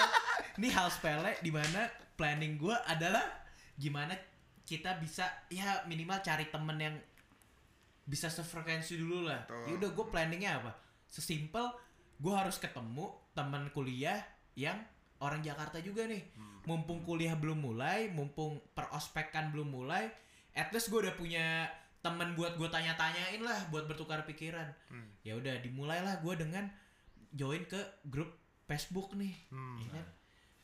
Ini 0.58 0.68
hal 0.72 0.88
sepele 0.88 1.36
di 1.38 1.52
mana 1.52 1.86
planning 2.16 2.56
gue 2.56 2.74
adalah 2.88 3.22
gimana 3.76 4.16
kita 4.64 4.96
bisa 4.96 5.28
ya 5.48 5.84
minimal 5.84 6.18
cari 6.18 6.48
temen 6.48 6.76
yang 6.76 6.96
bisa 8.02 8.26
sefrekuensi 8.26 8.96
dulu 8.96 9.28
lah. 9.28 9.44
Ya 9.68 9.76
udah 9.76 9.92
gue 9.92 10.06
planningnya 10.08 10.56
apa? 10.56 10.72
Sesimpel 11.04 11.68
gue 12.16 12.32
harus 12.32 12.56
ketemu 12.56 13.06
teman 13.30 13.68
kuliah 13.70 14.24
yang 14.56 14.80
orang 15.18 15.40
Jakarta 15.40 15.78
juga 15.78 16.04
nih 16.04 16.22
mumpung 16.64 17.00
kuliah 17.00 17.32
belum 17.32 17.58
mulai 17.62 18.08
mumpung 18.08 18.60
perospekan 18.72 19.48
belum 19.48 19.72
mulai 19.72 20.10
at 20.52 20.68
least 20.68 20.88
gue 20.88 21.00
udah 21.00 21.14
punya 21.14 21.64
temen 21.98 22.32
buat 22.32 22.54
gue 22.54 22.66
tanya-tanyain 22.66 23.40
lah 23.40 23.68
buat 23.68 23.84
bertukar 23.84 24.22
pikiran 24.24 24.68
Hmm. 24.86 25.08
ya 25.22 25.34
udah 25.34 25.58
dimulailah 25.58 26.18
gue 26.18 26.34
dengan 26.36 26.68
join 27.30 27.64
ke 27.64 27.78
grup 28.04 28.30
Facebook 28.64 29.12
nih 29.12 29.34
Hmm. 29.48 29.80
ya 29.80 29.88
kan? 29.92 30.06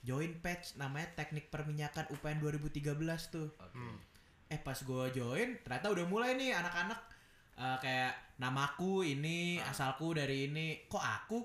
join 0.01 0.37
page 0.39 0.77
namanya 0.77 1.09
teknik 1.15 1.49
perminyakan 1.49 2.05
UPN 2.11 2.39
2013 2.39 2.93
tuh 3.27 3.49
Oke. 3.51 3.73
Hmm. 3.73 3.97
eh 4.47 4.59
pas 4.59 4.77
gue 4.77 5.05
join 5.11 5.57
ternyata 5.59 5.89
udah 5.89 6.05
mulai 6.05 6.35
nih 6.35 6.53
anak-anak 6.53 7.01
eh, 7.55 7.79
kayak 7.81 8.13
namaku 8.37 9.01
ini 9.05 9.57
asalku 9.63 10.13
dari 10.13 10.47
ini 10.47 10.85
kok 10.85 11.01
aku 11.01 11.39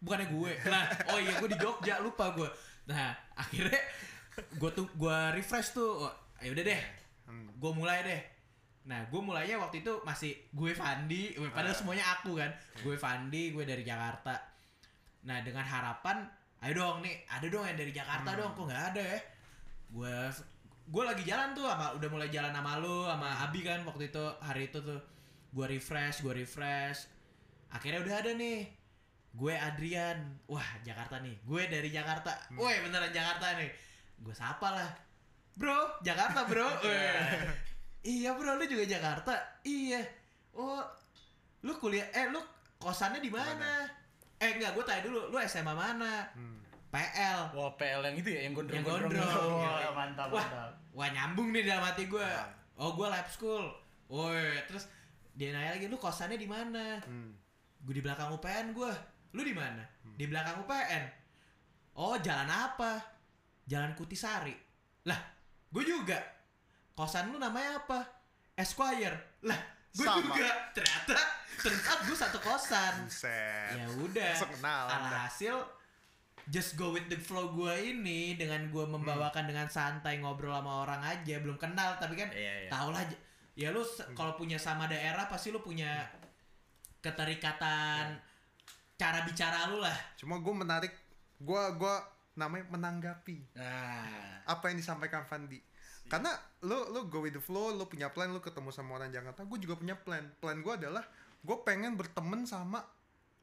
bukannya 0.00 0.26
gue. 0.32 0.52
Nah 0.66 0.84
oh 1.12 1.18
iya 1.20 1.32
gue 1.36 1.48
di 1.52 1.58
Jogja 1.60 2.00
lupa 2.00 2.32
gue 2.32 2.48
nah 2.90 3.14
akhirnya 3.38 3.78
gue 4.56 4.70
tuh 4.72 4.86
gue 4.96 5.16
refresh 5.36 5.76
tuh. 5.76 6.06
Oh, 6.06 6.14
ya 6.40 6.50
udah 6.50 6.64
deh. 6.64 6.82
Hmm. 7.28 7.46
gue 7.54 7.72
mulai 7.76 8.02
deh. 8.02 8.20
Nah 8.88 9.06
gue 9.06 9.20
mulainya 9.20 9.60
waktu 9.60 9.84
itu 9.84 9.92
masih 10.02 10.32
gue 10.50 10.72
Fandi. 10.74 11.36
Padahal 11.52 11.76
semuanya 11.76 12.18
aku 12.18 12.34
kan. 12.40 12.50
Gue 12.82 12.96
Fandi 12.96 13.52
gue 13.54 13.62
dari 13.62 13.84
Jakarta. 13.84 14.34
Nah 15.28 15.44
dengan 15.44 15.62
harapan 15.62 16.24
ayo 16.60 16.76
dong 16.76 17.00
nih 17.00 17.24
ada 17.24 17.46
dong 17.48 17.64
yang 17.64 17.78
dari 17.78 17.92
Jakarta 17.92 18.36
dong 18.36 18.52
kok 18.56 18.64
nggak 18.66 18.84
ada 18.94 19.02
ya? 19.02 19.20
Gue 19.92 20.14
gue 20.90 21.02
lagi 21.06 21.22
jalan 21.22 21.54
tuh 21.54 21.70
sama 21.70 21.94
udah 21.94 22.08
mulai 22.10 22.28
jalan 22.34 22.50
sama 22.50 22.82
lu 22.82 23.06
sama 23.06 23.28
Abi 23.46 23.62
kan 23.62 23.86
waktu 23.86 24.10
itu 24.10 24.24
hari 24.40 24.72
itu 24.72 24.78
tuh. 24.80 25.00
Gue 25.50 25.66
refresh 25.68 26.24
gue 26.24 26.32
refresh. 26.32 27.06
Akhirnya 27.70 28.02
udah 28.02 28.14
ada 28.18 28.32
nih 28.34 28.79
gue 29.32 29.54
Adrian 29.54 30.18
wah 30.44 30.66
Jakarta 30.80 31.18
nih 31.18 31.38
gue 31.40 31.62
dari 31.66 31.88
Jakarta 31.88 32.34
woi 32.52 32.80
beneran 32.80 33.08
Jakarta 33.08 33.54
nih 33.54 33.70
gue 34.18 34.34
sapa 34.34 34.68
lah 34.70 34.90
bro 35.52 35.98
Jakarta 36.00 36.44
bro 36.44 36.66
Weh. 36.82 37.46
iya 38.02 38.32
bro 38.32 38.54
lu 38.54 38.64
juga 38.64 38.84
Jakarta 38.84 39.32
iya 39.62 40.02
oh 40.52 40.82
lu 41.60 41.76
kuliah 41.76 42.10
eh 42.10 42.26
lu 42.26 42.42
kosannya 42.76 43.18
di 43.18 43.28
mana 43.28 43.86
eh 44.36 44.50
enggak 44.50 44.72
gue 44.72 44.82
tanya 44.82 45.02
dulu 45.04 45.28
lu 45.28 45.36
SMA 45.42 45.70
mana 45.70 46.26
Hmm. 46.32 46.58
PL 46.90 47.54
Wah, 47.54 47.70
PL 47.78 48.02
yang 48.02 48.16
itu 48.16 48.28
ya 48.28 48.40
yang 48.40 48.50
Yang 48.50 48.82
gondrong-gondrong. 48.82 49.14
gondrong. 49.14 49.62
Wah, 49.62 49.78
Yang- 49.78 49.94
mantap, 49.94 50.26
Wah. 50.28 50.42
mantap. 50.42 50.70
Wah 50.90 51.08
nyambung 51.08 51.54
nih 51.54 51.62
dalam 51.62 51.86
hati 51.86 52.04
gue. 52.04 52.18
Ya. 52.18 52.42
Oh 52.74 52.98
gue 52.98 53.06
lab 53.06 53.30
school. 53.30 53.62
Woi 54.10 54.58
terus 54.66 54.90
dia 55.30 55.54
nanya 55.54 55.78
lagi 55.78 55.86
lu 55.86 55.94
kosannya 55.94 56.34
di 56.34 56.50
mana? 56.50 56.98
Hmm. 57.00 57.30
Gue 57.80 57.94
di 57.94 58.02
belakang 58.02 58.34
UPN 58.34 58.74
gue. 58.74 58.90
Lu 59.34 59.40
di 59.46 59.54
mana? 59.54 59.82
Di 60.02 60.24
belakang 60.26 60.62
UPN. 60.66 61.04
Oh 61.98 62.16
jalan 62.18 62.48
apa? 62.50 62.98
Jalan 63.66 63.94
Kutisari. 63.94 64.54
Lah 65.06 65.20
gue 65.70 65.84
juga. 65.86 66.18
Kosan 66.94 67.32
lu 67.32 67.38
namanya 67.38 67.80
apa? 67.80 67.98
Esquire. 68.58 69.40
Lah 69.46 69.58
gue 69.94 70.06
juga. 70.06 70.70
Ternyata 70.74 71.16
ternyata 71.60 71.92
gue 72.04 72.16
satu 72.16 72.38
kosan. 72.42 73.06
Buset. 73.06 73.78
Ya 73.78 73.86
udah. 74.00 74.34
Alhasil 74.88 75.56
just 76.50 76.74
go 76.74 76.90
with 76.90 77.06
the 77.06 77.18
flow 77.20 77.54
gue 77.54 77.94
ini 77.94 78.34
dengan 78.34 78.66
gue 78.72 78.82
membawakan 78.82 79.46
dengan 79.46 79.70
santai 79.70 80.18
ngobrol 80.18 80.56
sama 80.56 80.82
orang 80.82 81.02
aja 81.06 81.38
belum 81.38 81.60
kenal 81.60 81.94
tapi 82.00 82.18
kan 82.18 82.26
Iya, 82.34 82.66
iya. 82.66 82.70
tau 82.72 82.90
lah 82.90 83.06
ya 83.54 83.70
lu 83.70 83.84
kalau 84.18 84.34
punya 84.34 84.58
sama 84.58 84.90
daerah 84.90 85.30
pasti 85.30 85.54
lu 85.54 85.62
punya 85.62 86.08
keterikatan 87.04 88.18
cara 89.00 89.24
bicara 89.24 89.72
lu 89.72 89.80
lah 89.80 89.96
Cuma 90.20 90.36
gue 90.36 90.54
menarik, 90.54 90.92
gue 91.40 91.62
gua 91.80 92.04
namanya 92.36 92.68
menanggapi 92.68 93.56
Nah, 93.56 94.44
apa 94.44 94.68
yang 94.68 94.76
disampaikan 94.76 95.24
Fandi. 95.24 95.56
Karena 96.10 96.34
lo 96.66 96.90
lo 96.90 97.06
go 97.06 97.22
with 97.22 97.38
the 97.38 97.42
flow, 97.42 97.70
lo 97.72 97.86
punya 97.86 98.10
plan, 98.10 98.34
lo 98.34 98.42
ketemu 98.42 98.68
sama 98.74 98.98
orang 99.00 99.14
Jakarta, 99.14 99.46
gue 99.46 99.58
juga 99.62 99.78
punya 99.78 99.94
plan. 99.94 100.26
Plan 100.42 100.58
gue 100.58 100.74
adalah 100.74 101.06
gue 101.40 101.56
pengen 101.62 101.94
berteman 101.94 102.44
sama 102.44 102.82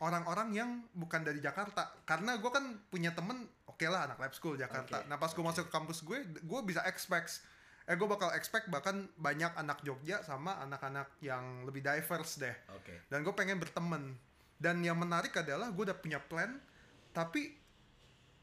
orang-orang 0.04 0.52
yang 0.54 0.70
bukan 0.92 1.24
dari 1.24 1.40
Jakarta. 1.40 1.90
Karena 2.04 2.36
gue 2.38 2.52
kan 2.52 2.78
punya 2.92 3.16
temen, 3.16 3.48
oke 3.72 3.86
lah 3.88 4.12
anak 4.12 4.20
lab 4.20 4.34
school 4.36 4.60
Jakarta. 4.60 5.00
Oke, 5.02 5.08
Nah 5.08 5.16
pas 5.16 5.32
gue 5.32 5.44
masuk 5.48 5.64
ke 5.70 5.72
kampus 5.72 6.04
gue, 6.04 6.20
gue 6.28 6.60
bisa 6.68 6.84
expect, 6.86 7.40
eh 7.88 7.96
gue 7.96 8.08
bakal 8.08 8.36
expect 8.36 8.68
bahkan 8.68 9.08
banyak 9.16 9.56
anak 9.56 9.80
Jogja 9.80 10.20
sama 10.20 10.60
anak-anak 10.60 11.08
yang 11.24 11.64
lebih 11.64 11.80
diverse 11.80 12.36
deh 12.36 12.52
oke. 12.76 13.08
dan 13.08 13.24
gue 13.24 13.32
pengen 13.32 13.64
berteman 13.64 14.12
dan 14.58 14.82
yang 14.82 14.98
menarik 14.98 15.34
adalah 15.34 15.70
gue 15.70 15.84
udah 15.84 15.96
punya 15.96 16.18
plan 16.18 16.58
tapi 17.12 17.54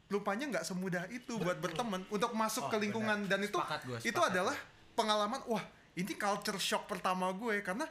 lupanya 0.06 0.46
nggak 0.46 0.64
semudah 0.64 1.04
itu 1.08 1.34
buat 1.36 1.58
berteman 1.58 2.04
untuk 2.06 2.30
masuk 2.32 2.66
Oh, 2.66 2.70
ke 2.70 2.76
lingkungan. 2.78 3.24
Dan 3.24 3.40
itu 3.40 3.56
Sepakat 3.56 3.80
gua, 3.82 3.98
itu 3.98 4.12
sepakat. 4.12 4.30
adalah 4.30 4.56
pengalaman 4.94 5.40
wah 5.44 5.64
ini 5.94 6.12
culture 6.14 6.60
shock 6.60 6.86
pertama 6.86 7.32
gue. 7.32 7.64
Karena 7.64 7.88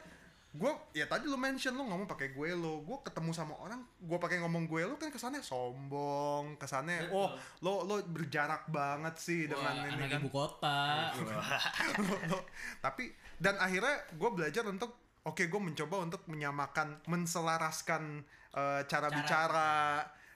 gue 0.54 0.70
ya 0.94 1.04
tadi 1.04 1.26
lu 1.26 1.34
mention 1.34 1.74
lu 1.74 1.84
ngomong 1.84 2.06
pakai 2.06 2.32
gue 2.32 2.48
lo. 2.54 2.80
Gue 2.80 2.96
ketemu 3.02 3.34
sama 3.34 3.58
orang 3.58 3.82
gue 3.98 4.16
pakai 4.16 4.40
ngomong 4.40 4.64
gue 4.64 4.82
lo 4.84 4.94
kan 4.94 5.10
kesannya 5.10 5.42
sombong 5.42 6.54
kesannya 6.56 7.10
Betul. 7.10 7.18
oh 7.18 7.28
lo 7.60 7.72
lo 7.82 7.96
berjarak 8.06 8.70
banget 8.70 9.14
sih 9.18 9.40
dengan 9.44 9.74
Wah, 9.74 9.84
ini 9.84 9.98
anak 9.98 10.08
kan. 10.08 10.20
ibu 10.22 10.28
kota. 10.30 10.80
Tapi 12.84 13.04
dan 13.36 13.58
akhirnya 13.58 14.06
gue 14.10 14.30
belajar 14.30 14.64
untuk 14.64 14.94
oke 15.24 15.48
gue 15.48 15.60
mencoba 15.60 15.96
untuk 16.04 16.22
menyamakan 16.28 17.00
menselaraskan 17.08 18.24
eh, 18.54 18.82
cara, 18.86 19.08
Cara. 19.08 19.16
bicara 19.16 19.72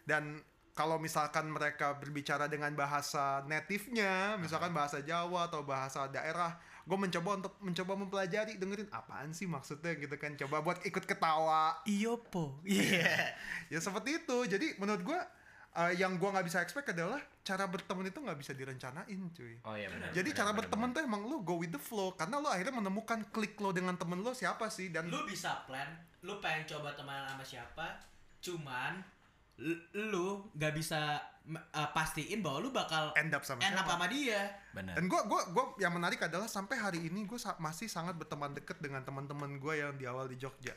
dan 0.08 0.40
kalau 0.78 0.94
misalkan 1.02 1.50
mereka 1.50 1.98
berbicara 1.98 2.46
dengan 2.46 2.70
bahasa 2.78 3.42
native-nya 3.50 4.38
misalkan 4.38 4.70
bahasa 4.70 5.02
Jawa 5.02 5.50
atau 5.50 5.66
bahasa 5.66 6.06
daerah 6.06 6.54
gue 6.88 6.96
mencoba 6.96 7.44
untuk 7.44 7.54
mencoba 7.60 7.92
mempelajari 8.00 8.56
dengerin 8.56 8.88
apaan 8.88 9.36
sih 9.36 9.44
maksudnya 9.44 9.92
gitu 10.00 10.16
kan 10.16 10.38
coba 10.40 10.64
buat 10.64 10.80
ikut 10.88 11.04
ketawa 11.04 11.84
Iyo 11.84 12.16
po. 12.16 12.56
Iya. 12.64 13.36
ya 13.74 13.78
seperti 13.82 14.24
itu 14.24 14.36
jadi 14.48 14.78
menurut 14.80 15.04
gue 15.04 15.20
eh, 15.70 15.92
yang 15.94 16.16
gue 16.16 16.28
nggak 16.28 16.42
bisa 16.42 16.58
expect 16.58 16.90
adalah 16.90 17.18
cara 17.42 17.64
berteman 17.64 18.04
itu 18.04 18.18
nggak 18.18 18.36
bisa 18.36 18.52
direncanain 18.52 19.20
cuy 19.30 19.56
Oh 19.62 19.72
iya 19.72 19.88
benar. 19.88 20.10
jadi 20.10 20.24
benar, 20.24 20.36
cara 20.36 20.50
benar, 20.50 20.58
berteman 20.62 20.88
tuh 20.90 21.00
emang 21.02 21.22
lu 21.24 21.40
go 21.40 21.56
with 21.56 21.70
the 21.70 21.80
flow 21.80 22.12
karena 22.12 22.36
lu 22.36 22.46
akhirnya 22.46 22.74
menemukan 22.74 23.24
klik 23.28 23.56
lo 23.56 23.70
dengan 23.70 23.94
temen 23.94 24.20
lo 24.20 24.32
siapa 24.32 24.68
sih 24.68 24.88
dan 24.88 25.06
lu 25.06 25.24
bisa 25.24 25.64
plan 25.64 25.88
lu 26.20 26.36
pengen 26.38 26.66
coba 26.66 26.92
temenan 26.92 27.24
sama 27.26 27.44
siapa 27.44 27.86
cuman 28.38 29.00
lu 29.92 30.46
nggak 30.54 30.70
bisa 30.70 31.18
m- 31.44 31.58
uh, 31.58 31.90
pastiin 31.90 32.38
bahwa 32.38 32.58
lu 32.60 32.70
bakal 32.70 33.10
end 33.14 33.34
up 33.34 33.42
sama 33.42 33.58
enak 33.60 33.82
siapa. 33.82 33.90
sama 33.90 34.06
dia 34.06 34.40
Benar. 34.70 34.94
Dan 34.94 35.04
gua 35.06 35.26
gua 35.26 35.42
gua 35.50 35.64
yang 35.76 35.90
menarik 35.90 36.22
adalah 36.22 36.46
sampai 36.46 36.78
hari 36.78 37.00
ini 37.02 37.26
gue 37.26 37.34
masih 37.58 37.90
sangat 37.90 38.14
berteman 38.14 38.54
dekat 38.54 38.78
dengan 38.78 39.02
teman-teman 39.02 39.58
gue 39.58 39.74
yang 39.74 39.98
di 39.98 40.06
awal 40.06 40.30
di 40.30 40.38
Jogja. 40.38 40.70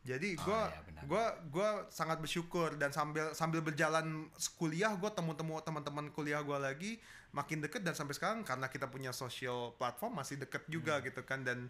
Jadi 0.00 0.32
Oh, 0.40 0.48
gua 0.48 0.60
iya, 0.72 1.02
gua 1.04 1.24
gua 1.52 1.68
sangat 1.92 2.24
bersyukur 2.24 2.72
dan 2.80 2.88
sambil 2.88 3.36
sambil 3.36 3.60
berjalan 3.60 4.32
kuliah 4.56 4.96
gua 4.96 5.12
temu-temu 5.12 5.60
teman-teman 5.60 6.08
kuliah 6.08 6.40
gua 6.40 6.56
lagi 6.56 6.96
makin 7.30 7.60
deket 7.60 7.84
dan 7.84 7.92
sampai 7.92 8.16
sekarang 8.16 8.40
karena 8.40 8.72
kita 8.72 8.88
punya 8.88 9.12
social 9.12 9.76
platform 9.76 10.16
masih 10.16 10.40
deket 10.40 10.64
juga 10.72 10.98
Hmm. 10.98 11.04
gitu 11.04 11.20
kan. 11.22 11.44
Dan 11.44 11.68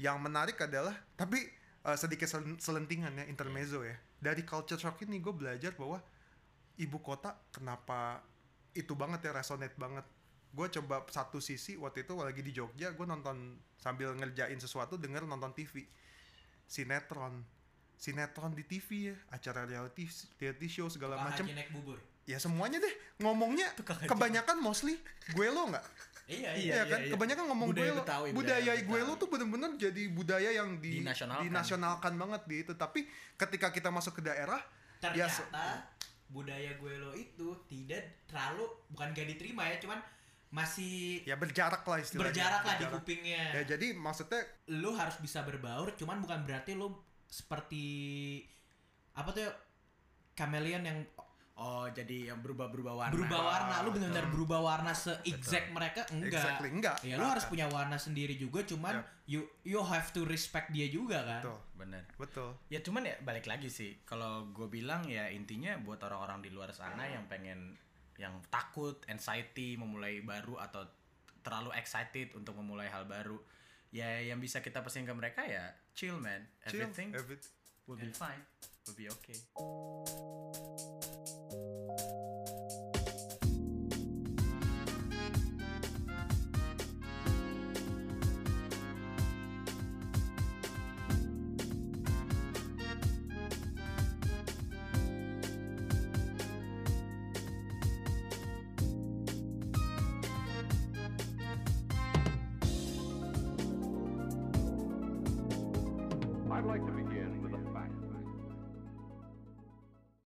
yang 0.00 0.16
menarik 0.18 0.56
adalah 0.58 0.96
tapi 1.14 1.38
eh, 1.82 1.98
sedikit 1.98 2.24
selen- 2.24 2.56
selentingan 2.56 3.20
ya 3.20 3.24
intermezzo 3.28 3.84
ya. 3.84 4.00
Dari 4.16 4.46
culture 4.46 4.80
shock 4.80 5.02
ini 5.04 5.20
gue 5.20 5.34
belajar 5.34 5.76
bahwa 5.76 6.00
ibu 6.78 6.98
kota 7.04 7.36
kenapa 7.52 8.22
itu 8.72 8.96
banget 8.96 9.28
ya 9.28 9.36
resonate 9.36 9.76
banget. 9.76 10.08
Gue 10.52 10.72
coba 10.72 11.04
satu 11.12 11.36
sisi 11.36 11.76
waktu 11.76 12.08
itu 12.08 12.16
lagi 12.16 12.40
di 12.40 12.52
Jogja 12.52 12.96
gue 12.96 13.04
nonton 13.04 13.60
sambil 13.76 14.16
ngerjain 14.16 14.56
sesuatu 14.56 14.96
denger 14.96 15.28
nonton 15.28 15.52
TV 15.52 15.84
sinetron. 16.72 17.44
Sinetron 17.94 18.50
di 18.50 18.64
TV 18.64 19.12
ya 19.12 19.16
acara 19.30 19.62
reality 19.62 20.08
reality 20.40 20.66
show 20.66 20.88
segala 20.88 21.20
macam 21.20 21.44
ya 22.24 22.38
semuanya 22.38 22.78
deh. 22.78 22.94
Ngomongnya 23.20 23.68
kebanyakan 24.08 24.58
mostly 24.58 24.96
gue 25.30 25.46
lo 25.46 25.68
nggak? 25.68 25.84
Iya 26.24 26.50
Iya, 26.50 26.50
Iya, 26.54 26.54
iya, 26.56 26.82
kan? 26.86 27.00
iya. 27.00 27.12
kebanyakan 27.12 27.44
ngomong 27.46 27.68
Budaya 27.68 27.82
gue 27.82 27.92
lo 27.92 28.02
Betawi, 28.02 28.28
budaya, 28.30 28.58
budaya 28.62 28.72
gue 28.80 29.00
lo 29.02 29.12
tuh 29.14 29.28
bener-bener 29.28 29.70
jadi 29.76 30.02
budaya 30.08 30.50
yang 30.54 30.78
di 30.78 31.02
Dinasionalkan. 31.02 31.44
dinasionalkan 31.44 32.12
banget 32.16 32.42
di 32.46 32.56
itu. 32.62 32.72
Tapi 32.72 33.00
ketika 33.36 33.68
kita 33.68 33.90
masuk 33.90 34.16
ke 34.16 34.22
daerah 34.24 34.62
ya 35.02 35.26
ternyata 35.28 35.34
se- 35.34 35.50
budaya 36.26 36.72
gue 36.74 36.94
lo 36.96 37.12
itu 37.12 37.48
tidak 37.66 38.24
terlalu 38.24 38.64
bukan 38.88 39.12
gak 39.12 39.26
diterima 39.28 39.66
ya 39.66 39.76
cuman 39.78 39.98
masih 40.52 41.24
ya 41.24 41.34
berjarak 41.34 41.80
lah 41.80 41.96
istilahnya 41.96 42.28
berjarak 42.28 42.62
lah 42.62 42.74
di 42.76 42.86
kupingnya 42.86 43.42
ya 43.56 43.62
jadi 43.64 43.96
maksudnya 43.96 44.44
lu 44.70 44.92
harus 44.92 45.16
bisa 45.16 45.40
berbaur 45.42 45.96
cuman 45.96 46.20
bukan 46.20 46.44
berarti 46.44 46.76
lu 46.76 46.92
seperti 47.26 47.84
apa 49.12 49.32
tuh 49.32 49.42
ya, 49.42 49.50
chameleon 50.34 50.84
yang 50.84 51.00
Oh, 51.52 51.84
jadi 51.84 52.32
yang 52.32 52.40
berubah-berubah 52.40 52.94
warna. 52.96 53.12
berubah 53.12 53.40
warna 53.44 53.74
lu 53.84 53.92
benar-benar 53.92 54.24
berubah 54.32 54.60
warna 54.64 54.90
se-exact 54.90 55.68
mereka 55.68 56.00
enggak 56.08 56.40
Exactly, 56.40 56.68
enggak. 56.72 56.96
ya 57.04 57.20
lu 57.20 57.28
harus 57.28 57.44
akan. 57.44 57.52
punya 57.52 57.66
warna 57.68 57.96
sendiri 58.00 58.34
juga 58.34 58.64
cuman 58.64 59.04
you 59.28 59.44
you 59.62 59.76
have 59.78 60.08
to 60.10 60.24
respect 60.24 60.72
dia 60.72 60.88
juga 60.88 61.20
kan 61.20 61.44
betul 61.44 61.58
Bener. 61.76 62.02
betul 62.16 62.50
Ya 62.66 62.80
cuman 62.80 63.04
ya 63.04 63.14
balik 63.20 63.44
lagi 63.44 63.68
sih. 63.68 64.00
Kalau 64.02 64.48
gue 64.48 64.64
bilang 64.66 65.04
ya 65.04 65.28
intinya 65.28 65.76
buat 65.76 66.00
orang-orang 66.00 66.40
di 66.40 66.50
luar 66.50 66.72
sana 66.72 67.04
yang 67.04 67.28
pengen 67.28 67.76
yang 68.18 68.40
takut, 68.52 69.00
anxiety 69.08 69.76
memulai 69.76 70.20
baru 70.20 70.58
atau 70.60 70.84
terlalu 71.42 71.74
excited 71.74 72.32
untuk 72.38 72.54
memulai 72.58 72.88
hal 72.88 73.04
baru. 73.08 73.38
Ya 73.92 74.20
yang 74.24 74.40
bisa 74.40 74.64
kita 74.64 74.80
pesan 74.80 75.04
ke 75.04 75.12
mereka 75.12 75.44
ya 75.44 75.72
chill 75.92 76.16
man. 76.16 76.48
Chill, 76.64 76.80
Everything 76.86 77.12
every- 77.12 77.40
will 77.84 78.00
be 78.00 78.08
fine. 78.12 78.40
Will 78.88 78.96
be 78.96 79.06
okay. 79.08 79.38